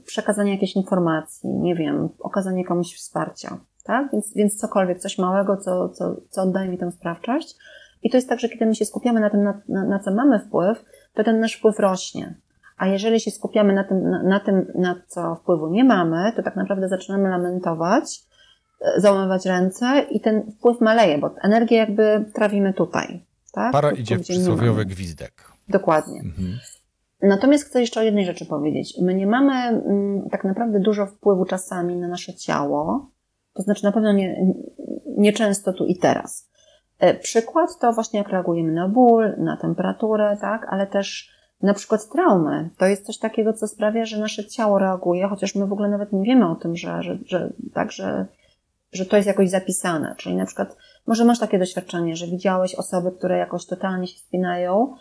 [0.07, 4.13] przekazanie jakiejś informacji, nie wiem, okazanie komuś wsparcia, tak?
[4.13, 7.57] Więc, więc cokolwiek, coś małego, co, co, co oddaje mi tę sprawczość.
[8.03, 10.15] I to jest tak, że kiedy my się skupiamy na tym, na, na, na co
[10.15, 12.35] mamy wpływ, to ten nasz wpływ rośnie.
[12.77, 16.43] A jeżeli się skupiamy na tym, na, na tym, na co wpływu nie mamy, to
[16.43, 18.23] tak naprawdę zaczynamy lamentować,
[18.81, 23.25] e, załamywać ręce i ten wpływ maleje, bo energię jakby trawimy tutaj.
[23.53, 23.73] Tak?
[23.73, 25.33] Para Tu, idzie w przysłowiowy gwizdek.
[25.69, 26.21] Dokładnie.
[26.21, 26.59] Mhm.
[27.23, 28.95] Natomiast chcę jeszcze o jednej rzeczy powiedzieć.
[29.03, 33.11] My nie mamy mm, tak naprawdę dużo wpływu czasami na nasze ciało,
[33.55, 34.55] to znaczy na pewno nie,
[35.17, 36.51] nie często tu i teraz.
[36.99, 42.09] E, Przykład to właśnie jak reagujemy na ból, na temperaturę, tak, ale też na przykład
[42.09, 42.71] traumy.
[42.79, 46.13] To jest coś takiego, co sprawia, że nasze ciało reaguje, chociaż my w ogóle nawet
[46.13, 48.27] nie wiemy o tym, że, że, że tak, że,
[48.93, 50.15] że to jest jakoś zapisane.
[50.19, 54.95] Czyli na przykład, może masz takie doświadczenie, że widziałeś osoby, które jakoś totalnie się spinają,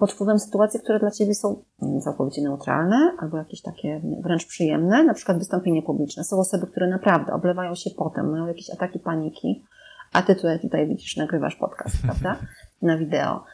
[0.00, 5.04] pod wpływem sytuacji, które dla ciebie są wiem, całkowicie neutralne, albo jakieś takie wręcz przyjemne,
[5.04, 6.24] na przykład wystąpienie publiczne.
[6.24, 9.64] Są osoby, które naprawdę oblewają się potem, mają jakieś ataki paniki,
[10.12, 12.36] a ty tutaj, tutaj widzisz, nagrywasz podcast, prawda?
[12.82, 13.44] Na wideo.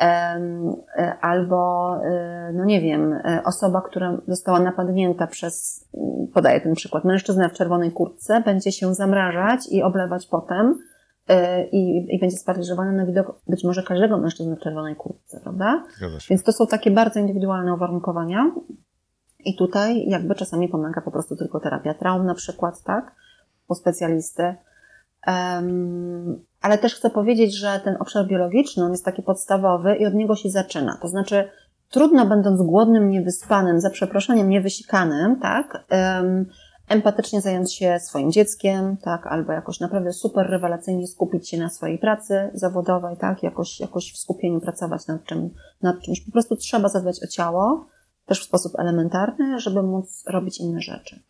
[0.00, 6.74] E, Albo, e, no nie wiem, e, osoba, która została napadnięta przez, mm, podaję ten
[6.74, 10.78] przykład, mężczyzna w czerwonej kurtce będzie się zamrażać i oblewać potem,
[11.72, 15.84] i, i będzie sparaliżowany na widok być może każdego mężczyzny w czerwonej kurtce, prawda?
[16.30, 18.50] Więc to są takie bardzo indywidualne uwarunkowania.
[19.44, 23.14] I tutaj jakby czasami pomaga po prostu tylko terapia traum na przykład, tak?
[23.68, 24.54] U specjalisty.
[25.26, 30.14] Um, ale też chcę powiedzieć, że ten obszar biologiczny, on jest taki podstawowy i od
[30.14, 30.98] niego się zaczyna.
[31.02, 31.48] To znaczy,
[31.90, 35.84] trudno będąc głodnym, niewyspanym, za przeproszeniem, niewysikanym, tak?
[35.90, 36.46] Um,
[36.88, 39.26] empatycznie zająć się swoim dzieckiem, tak?
[39.26, 43.42] Albo jakoś naprawdę super rewelacyjnie skupić się na swojej pracy zawodowej, tak?
[43.42, 45.50] Jakoś, jakoś w skupieniu pracować nad, czym,
[45.82, 46.20] nad czymś.
[46.20, 47.86] Po prostu trzeba zadbać o ciało,
[48.26, 51.20] też w sposób elementarny, żeby móc robić inne rzeczy.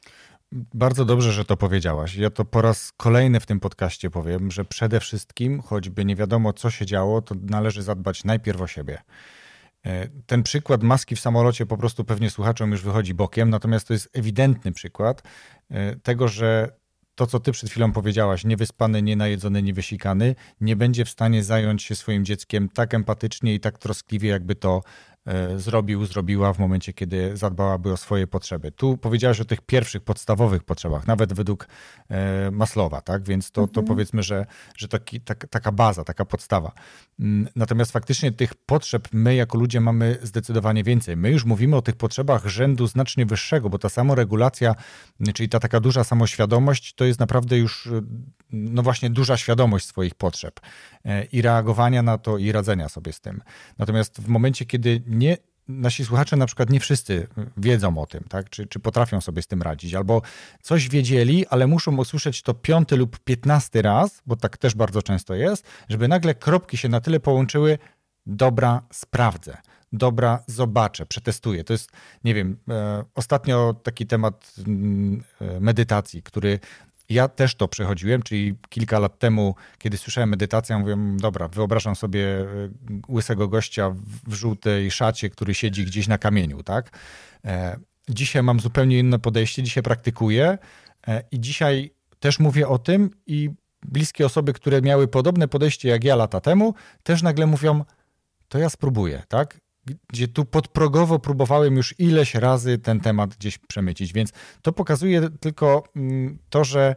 [0.52, 2.16] Bardzo dobrze, że to powiedziałaś.
[2.16, 6.52] Ja to po raz kolejny w tym podcaście powiem, że przede wszystkim, choćby nie wiadomo
[6.52, 8.98] co się działo, to należy zadbać najpierw o siebie.
[9.87, 13.92] E, Ten przykład maski w samolocie po prostu pewnie słuchaczom już wychodzi bokiem, natomiast to
[13.92, 15.22] jest ewidentny przykład
[15.70, 16.68] e, tego, że
[17.14, 21.94] to, co ty przed chwilą powiedziałaś, niewyspany, nienajedzony, niewysikany, nie będzie w stanie zająć się
[21.94, 24.83] swoim dzieckiem tak empatycznie i tak troskliwie, jakby to
[25.56, 28.72] zrobił, zrobiła w momencie, kiedy zadbałaby o swoje potrzeby.
[28.72, 31.68] Tu powiedziałaś o tych pierwszych, podstawowych potrzebach, nawet według
[32.08, 33.22] e, Maslowa, tak?
[33.24, 36.72] Więc to, to powiedzmy, że, że taki, tak, taka baza, taka podstawa.
[37.20, 41.16] Mm, Natomiast faktycznie tych potrzeb my jako ludzie mamy zdecydowanie więcej.
[41.16, 44.74] My już mówimy o tych potrzebach rzędu znacznie wyższego, bo ta samoregulacja,
[45.34, 48.02] czyli ta taka duża samoświadomość, to jest naprawdę już, e,
[48.50, 50.60] no właśnie, duża świadomość swoich potrzeb
[51.04, 53.42] e, i reagowania na to i radzenia sobie z tym.
[53.78, 55.37] Natomiast w momencie, kiedy nie,
[55.68, 57.26] nasi słuchacze na przykład nie wszyscy
[57.57, 58.50] wiedzą o tym, tak?
[58.50, 60.22] czy, czy potrafią sobie z tym radzić, albo
[60.62, 65.35] coś wiedzieli, ale muszą usłyszeć to piąty lub piętnasty raz, bo tak też bardzo często
[65.35, 67.79] jest, żeby nagle kropki się na tyle połączyły,
[68.26, 69.57] dobra, sprawdzę,
[69.92, 71.64] dobra, zobaczę, przetestuję.
[71.64, 71.90] To jest,
[72.24, 76.59] nie wiem, e, ostatnio taki temat mm, e, medytacji, który
[77.08, 82.24] ja też to przechodziłem, czyli kilka lat temu, kiedy słyszałem medytację, mówiłem, dobra, wyobrażam sobie
[82.40, 82.44] e,
[83.08, 86.98] łysego gościa w- w żółtej szacie, który siedzi gdzieś na kamieniu, tak?
[87.44, 87.76] E,
[88.08, 90.58] Dzisiaj mam zupełnie inne podejście, dzisiaj praktykuję
[91.08, 91.90] e, i dzisiaj
[92.20, 93.50] też mówię o tym i
[93.82, 97.84] bliskie osoby, które miały podobne podejście jak ja lata temu, też nagle mówią,
[98.48, 99.60] to ja spróbuję, tak?
[100.09, 105.85] Gdzie tu podprogowo próbowałem już ileś razy ten temat gdzieś przemycić, więc to pokazuje tylko
[105.96, 106.94] mm, to, że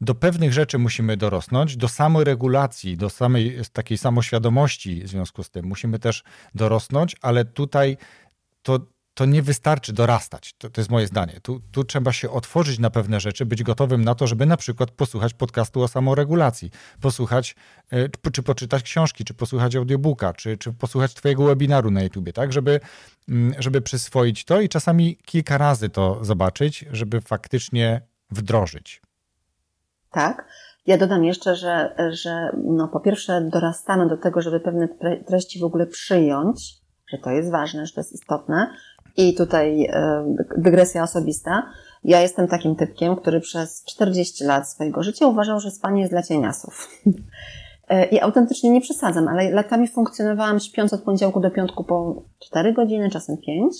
[0.00, 5.66] do pewnych rzeczy musimy dorosnąć, do samoregulacji, do samej takiej samoświadomości w związku z tym
[5.66, 6.22] musimy też
[6.54, 7.96] dorosnąć, ale tutaj
[8.62, 8.80] to,
[9.14, 10.54] to nie wystarczy dorastać.
[10.58, 11.40] To, to jest moje zdanie.
[11.42, 14.90] Tu, tu trzeba się otworzyć na pewne rzeczy, być gotowym na to, żeby na przykład
[14.90, 17.56] posłuchać podcastu o samoregulacji, posłuchać,
[17.90, 22.32] e, czy, czy poczytać książki, czy posłuchać audiobooka, czy, czy posłuchać twojego webinaru na YouTubie,
[22.32, 22.80] tak, żeby,
[23.28, 28.00] mm, żeby przyswoić to i czasami kilka razy to zobaczyć, żeby faktycznie
[28.30, 29.02] wdrożyć.
[30.10, 30.48] Tak.
[30.86, 35.60] Ja dodam jeszcze, że, że no, po pierwsze dorastamy do tego, żeby pewne tre- treści
[35.60, 38.76] w ogóle przyjąć, że to jest ważne, że to jest istotne.
[39.16, 40.24] I tutaj e,
[40.56, 41.62] dygresja osobista.
[42.04, 46.22] Ja jestem takim typkiem, który przez 40 lat swojego życia uważał, że spanie jest dla
[46.22, 46.88] cieniasów.
[47.88, 52.72] E, I autentycznie nie przesadzam, ale latami funkcjonowałam śpiąc od poniedziałku do piątku po 4
[52.72, 53.76] godziny, czasem 5,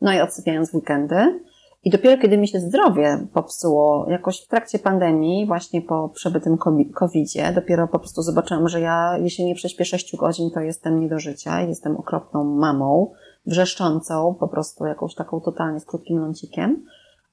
[0.00, 1.40] no i odsypiając weekendy.
[1.84, 6.58] I dopiero kiedy mi się zdrowie popsuło, jakoś w trakcie pandemii, właśnie po przebytym
[6.94, 11.08] COVID-zie, dopiero po prostu zobaczyłam, że ja, jeśli nie prześpię 6 godzin, to jestem nie
[11.08, 13.12] do życia, jestem okropną mamą,
[13.46, 16.84] wrzeszczącą, po prostu jakąś taką totalnie z krótkim lącikiem.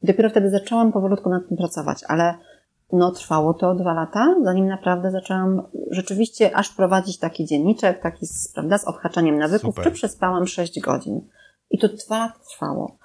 [0.04, 2.34] I dopiero wtedy zaczęłam powolutku nad tym pracować, ale
[2.94, 8.78] no trwało to dwa lata, zanim naprawdę zaczęłam rzeczywiście aż prowadzić taki dzienniczek, taki, prawda,
[8.78, 9.84] z odhaczaniem nawyków, Super.
[9.84, 11.22] czy przespałam 6 godzin.
[11.70, 12.98] I to dwa lata trwało.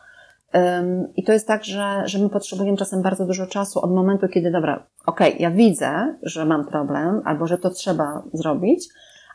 [0.55, 4.29] Um, I to jest tak, że, że my potrzebujemy czasem bardzo dużo czasu od momentu,
[4.29, 8.89] kiedy, dobra, okej, okay, ja widzę, że mam problem, albo że to trzeba zrobić,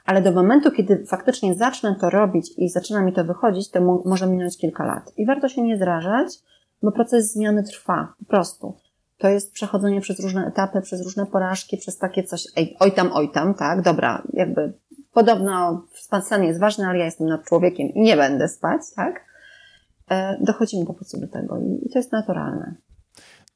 [0.05, 4.27] ale do momentu, kiedy faktycznie zacznę to robić i zaczyna mi to wychodzić, to może
[4.27, 5.11] minąć kilka lat.
[5.17, 6.39] I warto się nie zrażać,
[6.83, 8.77] bo proces zmiany trwa, po prostu.
[9.17, 13.09] To jest przechodzenie przez różne etapy, przez różne porażki, przez takie coś, ej, oj tam,
[13.13, 14.73] oj tam, tak, dobra, jakby
[15.13, 19.25] podobno spanie jest ważne, ale ja jestem nad człowiekiem i nie będę spać, tak?
[20.09, 22.75] E, dochodzimy po prostu do tego i to jest naturalne.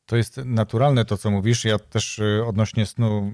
[0.06, 1.66] To jest naturalne to, co mówisz.
[1.66, 3.34] Ja też y, odnośnie snu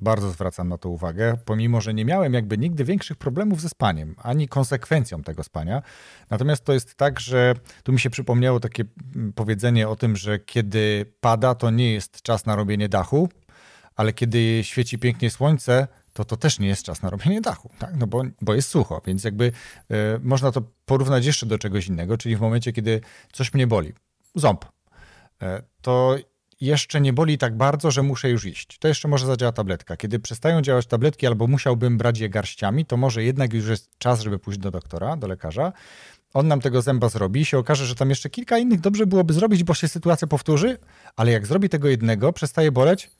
[0.00, 4.14] bardzo zwracam na to uwagę, pomimo, że nie miałem jakby nigdy większych problemów ze spaniem,
[4.18, 5.82] ani konsekwencją tego spania.
[6.30, 8.84] Natomiast to jest tak, że tu mi się przypomniało takie
[9.34, 13.28] powiedzenie o tym, że kiedy pada, to nie jest czas na robienie dachu,
[13.96, 17.96] ale kiedy świeci pięknie słońce, to to też nie jest czas na robienie dachu, tak?
[17.96, 19.52] no bo, bo jest sucho, więc jakby y,
[20.22, 23.00] można to porównać jeszcze do czegoś innego, czyli w momencie, kiedy
[23.32, 23.92] coś mnie boli,
[24.34, 24.64] ząb,
[25.42, 26.16] E, to
[26.60, 28.78] jeszcze nie boli tak bardzo, że muszę już iść.
[28.78, 29.96] To jeszcze może zadziała tabletka.
[29.96, 34.20] Kiedy przestają działać tabletki albo musiałbym brać je garściami, to może jednak już jest czas,
[34.20, 35.72] żeby pójść do doktora, do lekarza.
[36.34, 39.34] On nam tego zęba zrobi i się okaże, że tam jeszcze kilka innych dobrze byłoby
[39.34, 40.78] zrobić, bo się sytuacja powtórzy,
[41.16, 43.10] ale jak zrobi tego jednego, przestaje boleć,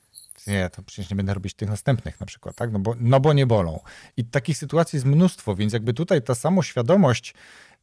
[0.47, 2.71] nie, to przecież nie będę robić tych następnych na przykład, tak?
[2.71, 3.79] No bo, no bo nie bolą.
[4.17, 7.33] I takich sytuacji jest mnóstwo, więc jakby tutaj ta samoświadomość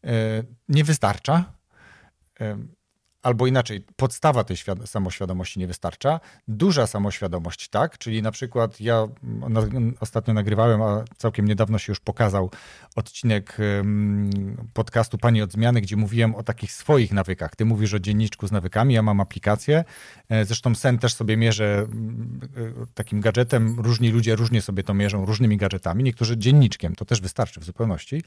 [0.02, 0.10] yy,
[0.68, 1.52] nie wystarcza.
[2.40, 2.58] Yy,
[3.24, 6.20] albo inaczej, podstawa tej samoświadomości nie wystarcza.
[6.48, 9.08] Duża samoświadomość, tak, czyli na przykład ja
[10.00, 12.50] ostatnio nagrywałem, a całkiem niedawno się już pokazał
[12.96, 13.56] odcinek
[14.74, 17.56] podcastu Pani od Zmiany, gdzie mówiłem o takich swoich nawykach.
[17.56, 19.84] Ty mówisz o dzienniczku z nawykami, ja mam aplikację.
[20.28, 23.80] E, zresztą Sen też sobie mierzę e, takim gadżetem.
[23.80, 26.04] Różni ludzie różnie sobie to mierzą, różnymi gadżetami.
[26.04, 28.22] Niektórzy dzienniczkiem, to też wystarczy w zupełności.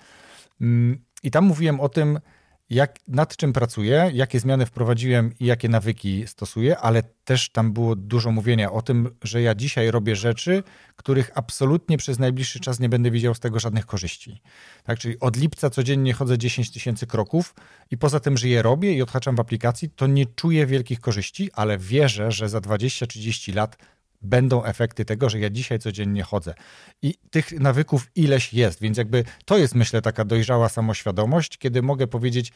[0.62, 2.20] Mm, I tam mówiłem o tym,
[2.70, 7.96] jak, nad czym pracuję, jakie zmiany wprowadziłem i jakie nawyki stosuję, ale też tam było
[7.96, 10.64] dużo mówienia o tym, że ja dzisiaj robię rzeczy,
[10.96, 14.42] których absolutnie przez najbliższy czas nie będę widział z tego żadnych korzyści.
[14.84, 17.56] Tak, czyli od lipca codziennie chodzę 10 tysięcy kroków
[17.92, 21.50] i poza tym, że je robię i odhaczam w aplikacji, to nie czuję wielkich korzyści,
[21.54, 23.78] ale wierzę, że za 20-30 lat
[24.22, 26.54] będą efekty tego, że ja dzisiaj codziennie chodzę.
[27.02, 32.08] I tych nawyków ileś jest, więc jakby to jest, myślę, taka dojrzała samoświadomość, kiedy mogę
[32.08, 32.54] powiedzieć,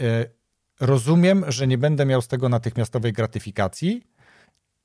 [0.00, 0.24] e,
[0.80, 4.02] rozumiem, że nie będę miał z tego natychmiastowej gratyfikacji,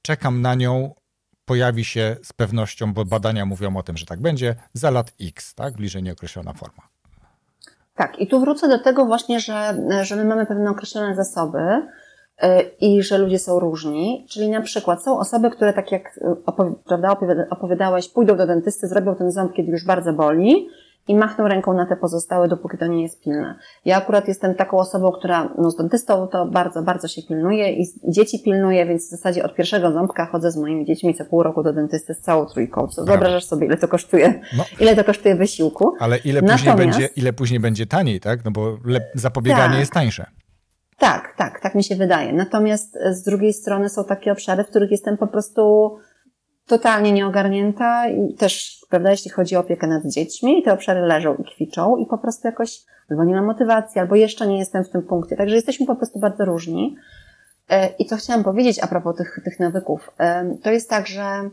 [0.02, 0.96] czekam na nią,
[1.46, 5.56] pojawi się z pewnością, bo badania mówią o tym, że tak będzie, za lat X,
[5.56, 5.74] tak?
[5.74, 6.84] Bliżej nieokreślona forma.
[7.96, 11.60] Tak, i tu wrócę do tego właśnie, że, że my mamy pewne określone zasoby,
[12.82, 14.26] i że ludzie są różni.
[14.30, 16.36] Czyli na przykład są osoby, które tak jak e,
[16.88, 17.18] prawda,
[17.50, 20.68] opowiadałeś, pójdą do dentysty, zrobią ten ząb, kiedy już bardzo boli
[21.08, 23.56] i machną ręką na te pozostałe, dopóki to nie jest pilne.
[23.86, 27.86] Ja akurat jestem taką osobą, która no, z dentystą to bardzo, bardzo się pilnuje i
[28.08, 31.64] dzieci pilnuje, więc w zasadzie od pierwszego ząbka chodzę z moimi dziećmi co pół roku
[31.64, 32.88] do dentysty z całą trójką.
[32.88, 34.64] Co wyobrażasz sobie, ile to kosztuje, no.
[34.82, 35.94] ile to kosztuje wysiłku.
[36.00, 37.00] Ale ile później, Natomiast...
[37.00, 38.46] będzie, ile później będzie taniej, tak?
[38.46, 38.78] No bo
[39.14, 39.80] zapobieganie tak.
[39.80, 40.26] jest tańsze.
[41.00, 42.34] Tak, tak, tak mi się wydaje.
[42.34, 45.96] Natomiast e, z drugiej strony są takie obszary, w których jestem po prostu
[46.68, 51.44] totalnie nieogarnięta i też, prawda, jeśli chodzi o opiekę nad dziećmi, te obszary leżą i
[51.44, 52.80] kwiczą i po prostu jakoś
[53.10, 55.36] albo nie mam motywacji, albo jeszcze nie jestem w tym punkcie.
[55.36, 56.96] Także jesteśmy po prostu bardzo różni.
[57.70, 61.50] E, I co chciałam powiedzieć a propos tych, tych nawyków, e, to jest tak, że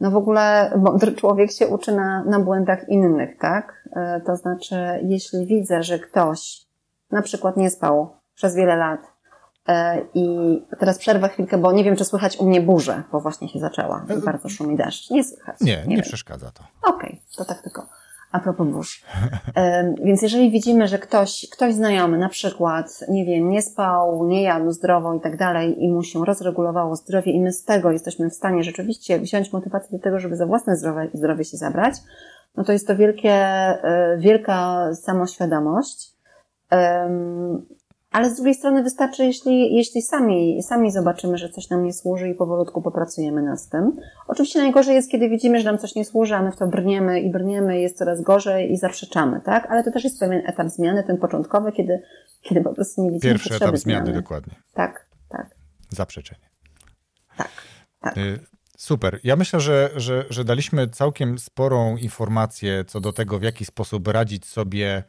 [0.00, 3.88] no w ogóle mądry człowiek się uczy na, na błędach innych, tak?
[4.26, 6.66] To znaczy, jeśli widzę, że ktoś
[7.10, 9.00] na przykład nie spał przez wiele lat.
[9.68, 10.26] E, I
[10.78, 14.06] teraz przerwę chwilkę, bo nie wiem, czy słychać u mnie burzę, bo właśnie się zaczęła
[14.18, 15.10] i bardzo szumi deszcz.
[15.10, 15.60] Nie słychać.
[15.60, 16.64] Nie, nie, nie przeszkadza to.
[16.82, 17.86] Okej, okay, to tak tylko.
[18.32, 19.04] A propos burz.
[19.56, 24.42] E, więc jeżeli widzimy, że ktoś, ktoś znajomy na przykład, nie wiem, nie spał, nie
[24.42, 28.30] jadł zdrowo i tak dalej i mu się rozregulowało zdrowie i my z tego jesteśmy
[28.30, 31.94] w stanie rzeczywiście wziąć motywację do tego, żeby za własne zdrowie, zdrowie się zabrać,
[32.56, 36.16] no to jest to wielkie, e, wielka samoświadomość
[38.16, 42.28] ale z drugiej strony wystarczy, jeśli, jeśli sami, sami zobaczymy, że coś nam nie służy
[42.28, 43.96] i powolutku popracujemy nad tym.
[44.26, 47.20] Oczywiście najgorzej jest, kiedy widzimy, że nam coś nie służy, a my w to brniemy
[47.20, 49.66] i brniemy, jest coraz gorzej i zaprzeczamy, tak?
[49.70, 52.02] Ale to też jest pewien etap zmiany, ten początkowy, kiedy,
[52.42, 54.54] kiedy po prostu nie widzimy Pierwszy etap zmiany, zmiany, dokładnie.
[54.74, 55.50] Tak, tak.
[55.90, 56.48] Zaprzeczenie.
[57.36, 57.50] Tak,
[58.00, 58.16] tak.
[58.16, 58.38] Y,
[58.76, 59.20] super.
[59.24, 64.08] Ja myślę, że, że, że daliśmy całkiem sporą informację co do tego, w jaki sposób
[64.08, 65.04] radzić sobie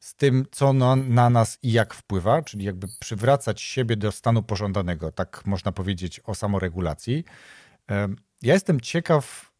[0.00, 4.42] z tym, co na, na, nas i jak wpływa, czyli jakby przywracać siebie do stanu
[4.42, 7.24] pożądanego, tak można powiedzieć o samoregulacji.
[8.42, 9.52] Ja jestem ciekaw,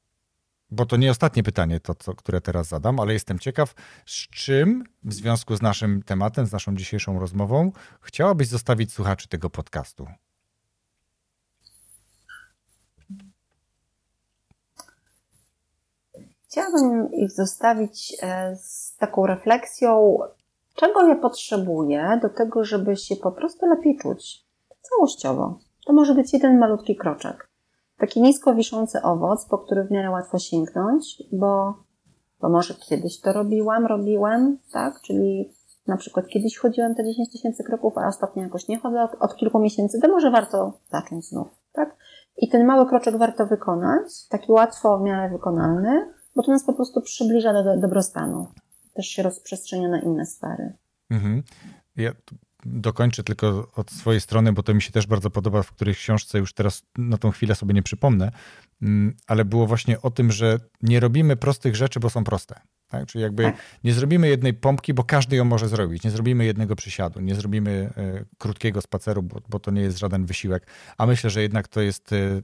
[0.71, 3.75] bo to nie ostatnie pytanie, to, co, które teraz zadam, ale jestem ciekaw,
[4.07, 9.51] z czym w związku z naszym tematem, z naszą dzisiejszą rozmową, chciałabyś zostawić słuchaczy tego
[9.51, 10.07] podcastu?
[16.51, 20.19] Chciałabym ich zostawić e, z taką refleksją,
[20.75, 24.45] czego ja potrzebuję do tego, żeby się po prostu lepiej czuć.
[24.83, 25.59] Całościowo.
[25.87, 27.49] To może być jeden malutki kroczek.
[27.99, 31.75] Taki nisko wiszący owoc, po który w miarę łatwo sięgnąć, bo,
[32.41, 35.01] bo może kiedyś to robiłam, robiłem, tak?
[35.01, 35.53] Czyli
[35.87, 39.37] na przykład kiedyś chodziłem te 10 tysięcy kroków, a ostatnio jakoś nie chodzę od, od
[39.37, 41.97] kilku miesięcy, to może warto zacząć znów, tak?
[42.37, 46.73] I ten mały kroczek warto wykonać, taki łatwo w miarę wykonalny, bo to nas po
[46.73, 48.49] prostu przybliża do, do dobrostanu.
[48.95, 50.73] Też się rozprzestrzenia na inne sfery.
[51.11, 51.43] Mhm.
[51.97, 52.13] Ja
[52.67, 56.39] dokończę tylko od swojej strony, bo to mi się też bardzo podoba, w której książce
[56.39, 58.33] już teraz na tą chwilę sobie nie przypomnę,
[58.83, 62.61] mm, ale było właśnie o tym, że nie robimy prostych rzeczy, bo są proste.
[62.89, 63.07] Tak?
[63.07, 63.57] Czyli jakby tak.
[63.85, 66.05] nie zrobimy jednej pompki, bo każdy ją może zrobić.
[66.05, 70.27] Nie zrobimy jednego przysiadu, nie zrobimy y, krótkiego spaceru, bo, bo, to nie jest żaden
[70.27, 70.67] wysiłek.
[70.99, 72.43] A myślę, że jednak to jest y,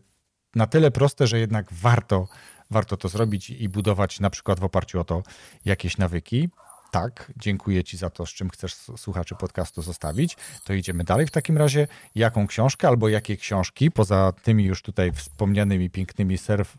[0.54, 2.28] na tyle proste, że jednak warto
[2.74, 5.22] warto to zrobić i budować na przykład w oparciu o to
[5.64, 6.48] jakieś nawyki.
[6.90, 10.36] Tak, dziękuję Ci za to, z czym chcesz słuchaczy podcastu zostawić.
[10.64, 11.88] To idziemy dalej w takim razie.
[12.14, 16.36] Jaką książkę albo jakie książki, poza tymi już tutaj wspomnianymi pięknymi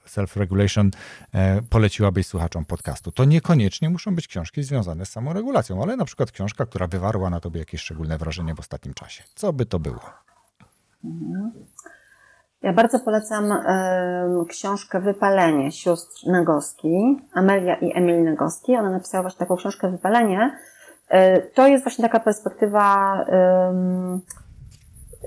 [0.08, 0.90] self-regulation,
[1.34, 3.12] e, poleciłabyś słuchaczom podcastu?
[3.12, 7.40] To niekoniecznie muszą być książki związane z samoregulacją, ale na przykład książka, która wywarła na
[7.40, 9.24] Tobie jakieś szczególne wrażenie w ostatnim czasie.
[9.36, 10.00] Co by to było?
[11.04, 11.52] Mhm.
[12.66, 13.54] Ja bardzo polecam
[14.50, 18.76] książkę Wypalenie sióstr Nagowski, Amelia i Emil Nagowski.
[18.76, 20.58] Ona napisała właśnie taką książkę Wypalenie.
[21.14, 23.18] Y, to jest właśnie taka perspektywa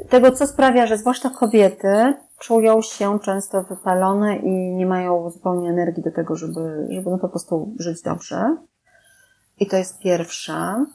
[0.09, 6.03] tego, co sprawia, że zwłaszcza kobiety czują się często wypalone i nie mają zupełnie energii
[6.03, 8.57] do tego, żeby, żeby no po prostu żyć dobrze.
[9.61, 10.87] I to jest pierwsza.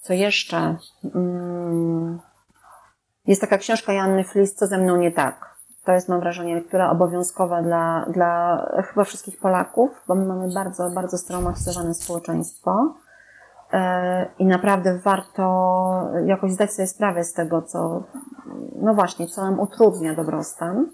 [0.00, 0.76] Co jeszcze?
[1.14, 2.18] Mm,
[3.28, 5.58] jest taka książka Janny Flis, Co ze mną nie tak.
[5.84, 10.90] To jest, mam wrażenie, lektura obowiązkowa dla, dla chyba wszystkich Polaków, bo my mamy bardzo,
[10.90, 12.94] bardzo straumatyzowane społeczeństwo.
[13.72, 18.02] E, I naprawdę warto jakoś zdać sobie sprawę z tego, co,
[18.82, 20.86] no właśnie, co nam utrudnia dobrostan.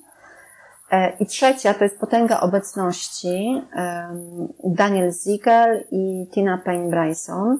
[0.91, 3.63] E, I trzecia to jest Potęga Obecności
[4.65, 7.59] Daniel Ziegel i Tina Payne Bryson.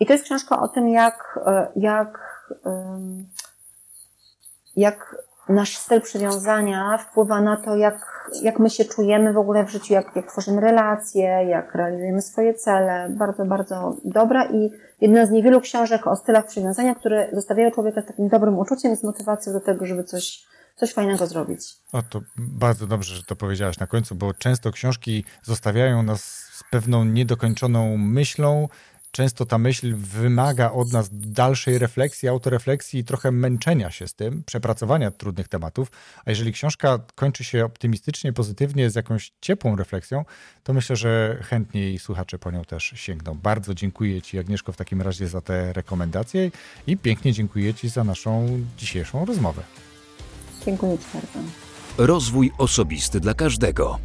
[0.00, 2.36] I to jest książka o tym, jak, e, jak
[4.76, 5.16] jak
[5.48, 9.94] nasz styl przywiązania wpływa na to, jak, jak my się czujemy w ogóle w życiu,
[9.94, 13.08] jak, jak tworzymy relacje, jak realizujemy swoje cele.
[13.10, 14.70] Bardzo, bardzo dobra i
[15.00, 18.96] jedna z niewielu książek o stylach przywiązania, które zostawiają człowieka z takim dobrym uczuciem i
[18.96, 20.44] z motywacją do tego, żeby coś,
[20.76, 21.74] coś fajnego zrobić.
[21.92, 26.64] O, to bardzo dobrze, że to powiedziałaś na końcu, bo często książki zostawiają nas z
[26.70, 28.68] pewną niedokończoną myślą,
[29.16, 34.42] często ta myśl wymaga od nas dalszej refleksji, autorefleksji i trochę męczenia się z tym,
[34.46, 35.92] przepracowania trudnych tematów.
[36.24, 40.24] A jeżeli książka kończy się optymistycznie, pozytywnie, z jakąś ciepłą refleksją,
[40.62, 43.34] to myślę, że chętniej słuchacze po nią też sięgną.
[43.34, 46.50] Bardzo dziękuję Ci, Agnieszko, w takim razie za te rekomendacje
[46.86, 49.62] i pięknie dziękuję Ci za naszą dzisiejszą rozmowę.
[50.66, 51.38] Dziękuję Ci bardzo.
[51.98, 53.98] Rozwój osobisty dla każdego.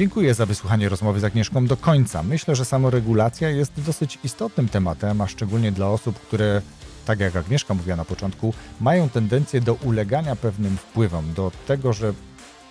[0.00, 2.22] Dziękuję za wysłuchanie rozmowy z Agnieszką do końca.
[2.22, 6.62] Myślę, że samoregulacja jest dosyć istotnym tematem, a szczególnie dla osób, które,
[7.04, 12.12] tak jak Agnieszka mówiła na początku, mają tendencję do ulegania pewnym wpływom, do tego, że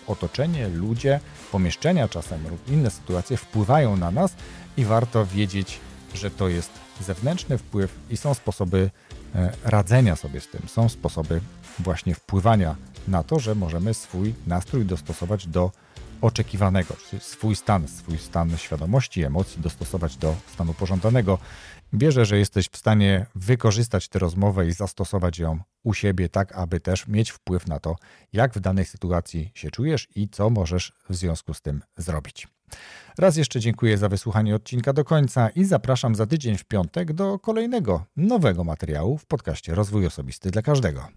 [0.07, 1.19] otoczenie, ludzie,
[1.51, 4.35] pomieszczenia czasem lub inne sytuacje wpływają na nas
[4.77, 5.79] i warto wiedzieć,
[6.15, 6.71] że to jest
[7.01, 8.89] zewnętrzny wpływ i są sposoby
[9.35, 11.41] e, radzenia sobie z tym, są sposoby
[11.79, 12.75] właśnie wpływania
[13.07, 15.71] na to, że możemy swój nastrój dostosować do
[16.21, 21.37] oczekiwanego, swój stan, swój stan świadomości, emocji dostosować do stanu pożądanego.
[21.93, 26.79] Wierzę, że jesteś w stanie wykorzystać tę rozmowę i zastosować ją u siebie, tak aby
[26.79, 27.95] też mieć wpływ na to,
[28.33, 32.47] jak w danej sytuacji się czujesz i co możesz w związku z tym zrobić.
[33.17, 37.39] Raz jeszcze dziękuję za wysłuchanie odcinka do końca i zapraszam za tydzień w piątek do
[37.39, 41.07] kolejnego nowego materiału w podcaście Rozwój Osobisty dla Każdego.